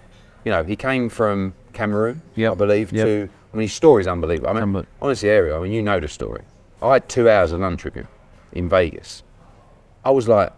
You 0.45 0.51
know, 0.51 0.63
he 0.63 0.75
came 0.75 1.09
from 1.09 1.53
Cameroon, 1.73 2.21
Yep. 2.35 2.51
I 2.51 2.55
believe, 2.55 2.91
Yep. 2.93 3.05
to 3.05 3.29
I 3.53 3.57
mean 3.57 3.63
his 3.63 3.73
story's 3.73 4.07
unbelievable. 4.07 4.49
I 4.49 4.53
mean, 4.53 4.63
Unbe- 4.63 4.85
honestly, 5.01 5.29
Ariel, 5.29 5.59
I 5.59 5.63
mean 5.63 5.71
you 5.71 5.81
know 5.81 5.99
the 5.99 6.07
story. 6.07 6.43
I 6.81 6.93
had 6.93 7.09
two 7.09 7.29
hours 7.29 7.51
of 7.51 7.59
lunch 7.59 7.83
with 7.83 7.95
him 7.95 8.07
in 8.53 8.69
Vegas. 8.69 9.23
I 10.05 10.11
was 10.11 10.27
like 10.27 10.53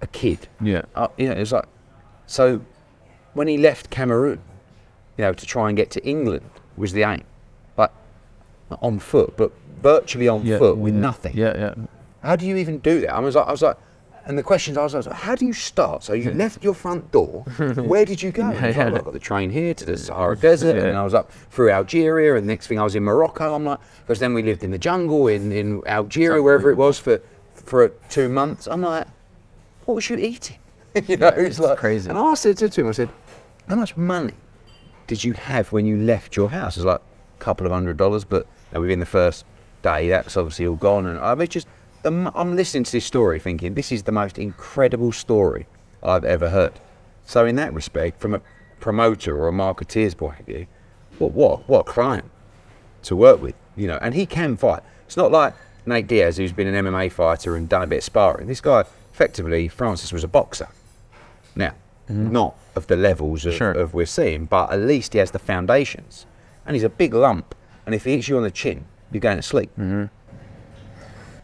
a 0.00 0.06
kid. 0.06 0.48
Yeah. 0.60 0.82
Uh, 0.94 1.08
you 1.16 1.28
know, 1.28 1.34
it 1.34 1.40
was 1.40 1.52
like 1.52 1.66
so 2.26 2.60
when 3.34 3.48
he 3.48 3.58
left 3.58 3.90
Cameroon, 3.90 4.40
you 5.16 5.24
know, 5.24 5.32
to 5.32 5.46
try 5.46 5.68
and 5.68 5.76
get 5.76 5.90
to 5.92 6.04
England 6.06 6.48
was 6.76 6.92
the 6.92 7.02
aim, 7.02 7.24
like 7.76 7.90
on 8.82 8.98
foot, 8.98 9.36
but 9.36 9.52
virtually 9.82 10.28
on 10.28 10.44
Yeah. 10.46 10.58
foot 10.58 10.76
with 10.78 10.94
yeah, 10.94 11.00
nothing. 11.00 11.36
Yeah, 11.36 11.56
yeah. 11.56 11.74
How 12.22 12.36
do 12.36 12.46
you 12.46 12.56
even 12.56 12.78
do 12.78 13.00
that? 13.02 13.12
I 13.14 13.18
was 13.20 13.34
like, 13.34 13.46
I 13.46 13.50
was 13.50 13.62
like, 13.62 13.76
and 14.28 14.36
the 14.38 14.42
questions 14.42 14.76
I 14.76 14.82
was, 14.82 14.94
was 14.94 15.06
like, 15.06 15.16
how 15.16 15.34
do 15.34 15.46
you 15.46 15.54
start? 15.54 16.04
So 16.04 16.12
you 16.12 16.30
left 16.44 16.62
your 16.62 16.74
front 16.74 17.10
door. 17.10 17.42
Where 17.56 18.04
did 18.04 18.22
you 18.22 18.30
go? 18.30 18.50
Yeah, 18.52 18.66
like, 18.66 18.76
yeah. 18.76 18.86
I 18.86 18.90
got 18.90 19.12
the 19.12 19.18
train 19.18 19.50
here 19.50 19.72
to 19.74 19.84
the 19.84 19.96
Sahara 19.96 20.36
Desert, 20.36 20.76
Yeah. 20.76 20.84
and 20.84 20.98
I 20.98 21.02
was 21.02 21.14
up 21.14 21.32
through 21.50 21.70
Algeria, 21.70 22.34
and 22.36 22.44
the 22.46 22.52
next 22.52 22.66
thing 22.66 22.78
I 22.78 22.84
was 22.84 22.94
in 22.94 23.02
Morocco. 23.04 23.54
I'm 23.54 23.64
like, 23.64 23.78
because 24.02 24.18
then 24.20 24.34
we 24.34 24.42
lived 24.42 24.62
in 24.62 24.70
the 24.70 24.78
jungle 24.78 25.26
in, 25.28 25.50
in 25.50 25.82
Algeria, 25.86 26.42
wherever 26.42 26.70
it 26.70 26.76
was 26.76 26.98
for 26.98 27.20
for 27.54 27.88
two 28.08 28.28
months. 28.28 28.66
I'm 28.68 28.82
like, 28.82 29.06
what 29.86 29.94
was 29.94 30.08
you 30.10 30.16
eating? 30.16 30.58
you 31.06 31.16
know, 31.16 31.28
it's 31.28 31.58
like 31.58 31.78
crazy. 31.78 32.08
And 32.08 32.18
I 32.18 32.34
said 32.34 32.56
to 32.58 32.80
him, 32.80 32.88
I 32.88 32.92
said, 32.92 33.08
how 33.68 33.76
much 33.76 33.96
money 33.96 34.34
did 35.06 35.24
you 35.24 35.32
have 35.34 35.72
when 35.72 35.84
you 35.86 35.96
left 35.96 36.36
your 36.36 36.50
house? 36.50 36.76
It 36.76 36.80
was 36.80 36.86
like 36.86 37.00
a 37.40 37.42
couple 37.42 37.66
of 37.66 37.72
hundred 37.72 37.96
dollars, 37.96 38.24
but 38.24 38.46
within 38.72 39.00
the 39.00 39.06
first 39.06 39.44
day, 39.82 40.08
that's 40.08 40.36
obviously 40.36 40.66
all 40.66 40.76
gone. 40.76 41.06
And 41.06 41.18
I 41.18 41.34
mean, 41.34 41.48
just 41.48 41.66
the, 42.08 42.32
I'm 42.34 42.56
listening 42.56 42.84
to 42.84 42.92
this 42.92 43.04
story, 43.04 43.38
thinking 43.38 43.74
this 43.74 43.92
is 43.92 44.04
the 44.04 44.12
most 44.12 44.38
incredible 44.38 45.12
story 45.12 45.66
I've 46.02 46.24
ever 46.24 46.50
heard. 46.50 46.74
So 47.24 47.44
in 47.46 47.56
that 47.56 47.72
respect, 47.74 48.20
from 48.20 48.34
a 48.34 48.40
promoter 48.80 49.36
or 49.36 49.48
a 49.48 49.52
marketeer's 49.52 50.14
point 50.14 50.40
of 50.40 50.46
view, 50.46 50.66
what 51.18 51.32
what 51.32 51.68
what 51.68 51.80
a 51.80 51.84
client 51.84 52.30
to 53.02 53.16
work 53.16 53.42
with, 53.42 53.54
you 53.76 53.86
know. 53.86 53.98
And 54.00 54.14
he 54.14 54.26
can 54.26 54.56
fight. 54.56 54.82
It's 55.06 55.16
not 55.16 55.30
like 55.30 55.54
Nate 55.86 56.06
Diaz, 56.06 56.36
who's 56.36 56.52
been 56.52 56.72
an 56.72 56.84
MMA 56.86 57.10
fighter 57.12 57.56
and 57.56 57.68
done 57.68 57.82
a 57.82 57.86
bit 57.86 57.98
of 57.98 58.04
sparring. 58.04 58.46
This 58.46 58.60
guy, 58.60 58.84
effectively, 59.12 59.68
Francis 59.68 60.12
was 60.12 60.24
a 60.24 60.28
boxer. 60.28 60.68
Now, 61.56 61.74
mm-hmm. 62.08 62.30
not 62.30 62.56
of 62.74 62.86
the 62.86 62.96
levels 62.96 63.44
of, 63.46 63.54
Sure. 63.54 63.72
of 63.72 63.94
we're 63.94 64.06
seeing, 64.06 64.44
but 64.44 64.70
at 64.70 64.80
least 64.80 65.12
he 65.12 65.18
has 65.18 65.30
the 65.32 65.38
foundations. 65.38 66.26
And 66.66 66.76
he's 66.76 66.84
a 66.84 66.90
big 66.90 67.14
lump. 67.14 67.54
And 67.86 67.94
if 67.94 68.04
he 68.04 68.12
hits 68.12 68.28
you 68.28 68.36
on 68.36 68.42
the 68.42 68.50
chin, 68.50 68.84
you're 69.10 69.20
going 69.20 69.36
to 69.36 69.42
sleep. 69.42 69.70
Mm-hmm. 69.72 70.04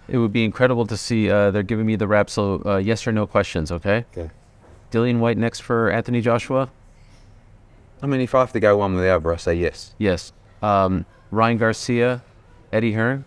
It 0.09 0.19
would 0.19 0.33
be 0.33 0.45
incredible 0.45 0.87
to 0.87 0.97
see. 0.97 1.31
Uh, 1.31 1.51
they're 1.51 1.63
giving 1.63 1.87
me 1.87 1.97
the 1.97 2.07
rap, 2.07 2.29
so 2.29 2.63
uh, 2.67 2.77
yes 2.77 3.07
or 3.07 3.13
no 3.13 3.27
questions, 3.27 3.73
okay? 3.73 4.05
Okay. 4.17 4.31
Dillian 4.91 5.19
Whyte 5.19 5.39
next 5.39 5.61
for 5.61 5.91
Anthony 5.91 6.21
Joshua? 6.21 6.71
I 8.03 8.07
mean, 8.07 8.21
if 8.21 8.35
I 8.35 8.41
have 8.41 8.53
to 8.53 8.61
go 8.61 8.77
one 8.77 8.95
with 8.95 9.03
the 9.03 9.09
other, 9.09 9.33
I 9.33 9.37
say 9.37 9.55
yes. 9.55 9.95
Yes. 9.99 10.33
Um, 10.63 11.07
Ryan 11.31 11.57
Garcia, 11.59 12.23
Eddie 12.73 12.93
Hearn? 12.93 13.25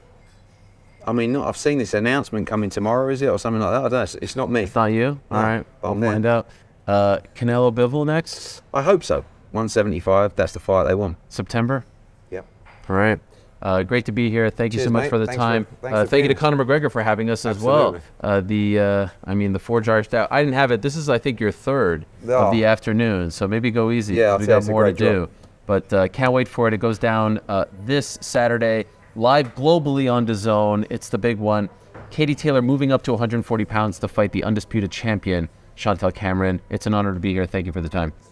I 1.06 1.13
mean, 1.13 1.32
not, 1.34 1.48
I've 1.48 1.58
seen 1.58 1.78
this 1.78 1.94
announcement 1.94 2.48
coming 2.48 2.70
tomorrow, 2.70 3.10
is 3.10 3.22
it, 3.22 3.28
or 3.28 3.40
something 3.40 3.62
like 3.62 3.72
that? 3.72 3.78
I 3.80 3.82
don't 3.84 3.92
know. 3.94 4.02
It's, 4.04 4.16
it's 4.16 4.36
not 4.36 4.52
me. 4.52 4.63
It's 4.63 4.76
not 4.76 4.86
you? 4.88 5.20
All 5.32 5.42
No, 5.42 5.48
right. 5.48 5.66
but 5.82 5.88
I'll 5.88 5.96
there. 5.96 6.12
find 6.12 6.26
out. 6.26 6.48
Uh, 6.86 7.20
Canelo 7.36 7.74
Bivol 7.74 8.06
next, 8.06 8.62
I 8.74 8.82
hope 8.84 9.04
so. 9.04 9.26
175. 9.52 10.36
That's 10.36 10.54
the 10.54 10.60
fight 10.60 10.84
they 10.88 10.96
won. 10.96 11.16
September? 11.30 11.86
Yep. 12.32 12.46
All 12.90 12.96
right. 12.96 13.20
Uh, 13.62 13.84
great 13.84 14.06
to 14.06 14.12
be 14.12 14.30
here. 14.30 14.50
Thank 14.50 14.74
you 14.74 14.80
so 14.80 14.89
much 14.89 15.04
mate. 15.04 15.10
for 15.10 15.17
the 15.17 15.26
Thanks 15.26 15.38
time. 15.38 15.67
uh, 15.84 16.04
for 16.04 16.06
thank 16.06 16.24
you 16.24 16.28
to 16.30 16.36
Conor 16.36 16.63
McGregor 16.63 16.91
for 16.91 17.02
having 17.02 17.30
us 17.30 17.46
as 17.46 17.60
well. 17.60 17.98
Uh, 18.22 18.39
the, 18.41 18.80
uh, 18.80 19.08
I 19.24 19.34
mean, 19.34 19.54
the 19.54 19.60
Forge 19.60 19.86
stout. 20.06 20.28
I 20.32 20.41
didn't 20.41 20.54
have 20.54 20.72
it. 20.72 20.82
This 20.82 20.96
is, 20.96 21.10
I 21.10 21.17
think, 21.17 21.39
your 21.39 21.52
third 21.52 22.06
Oh. 22.28 22.48
of 22.48 22.52
the 22.54 22.65
afternoon. 22.65 23.32
So 23.32 23.48
maybe 23.48 23.72
go 23.72 23.89
easy. 23.91 24.15
Yeah, 24.15 24.38
we 24.38 24.46
got 24.46 24.65
more 24.67 24.86
to 24.86 24.91
great 24.93 24.98
do. 24.98 25.30
But 25.65 25.91
uh, 25.91 26.08
can't 26.08 26.34
wait 26.34 26.48
for 26.48 26.67
it. 26.67 26.74
It 26.74 26.78
goes 26.78 26.98
down 27.00 27.39
uh, 27.50 27.65
this 27.86 28.17
Saturday, 28.22 28.86
live 29.15 29.54
globally 29.56 30.12
on 30.12 30.26
DAZN. 30.26 30.86
It's 30.89 31.10
the 31.10 31.17
big 31.17 31.38
one. 31.39 31.70
Katie 32.10 32.36
Taylor 32.36 32.62
moving 32.62 32.91
up 32.91 33.02
to 33.04 33.12
140 33.12 33.65
pounds 33.65 34.00
to 34.00 34.08
fight 34.08 34.32
the 34.32 34.43
undisputed 34.46 34.91
champion, 34.91 35.50
Chantelle 35.76 36.12
Cameron. 36.12 36.62
It's 36.70 36.86
an 36.86 36.93
honor 36.93 37.13
to 37.13 37.20
be 37.20 37.34
here. 37.34 37.46
Thank 37.46 37.65
you 37.65 37.74
for 37.74 37.82
the 37.82 37.89
time. 37.89 38.13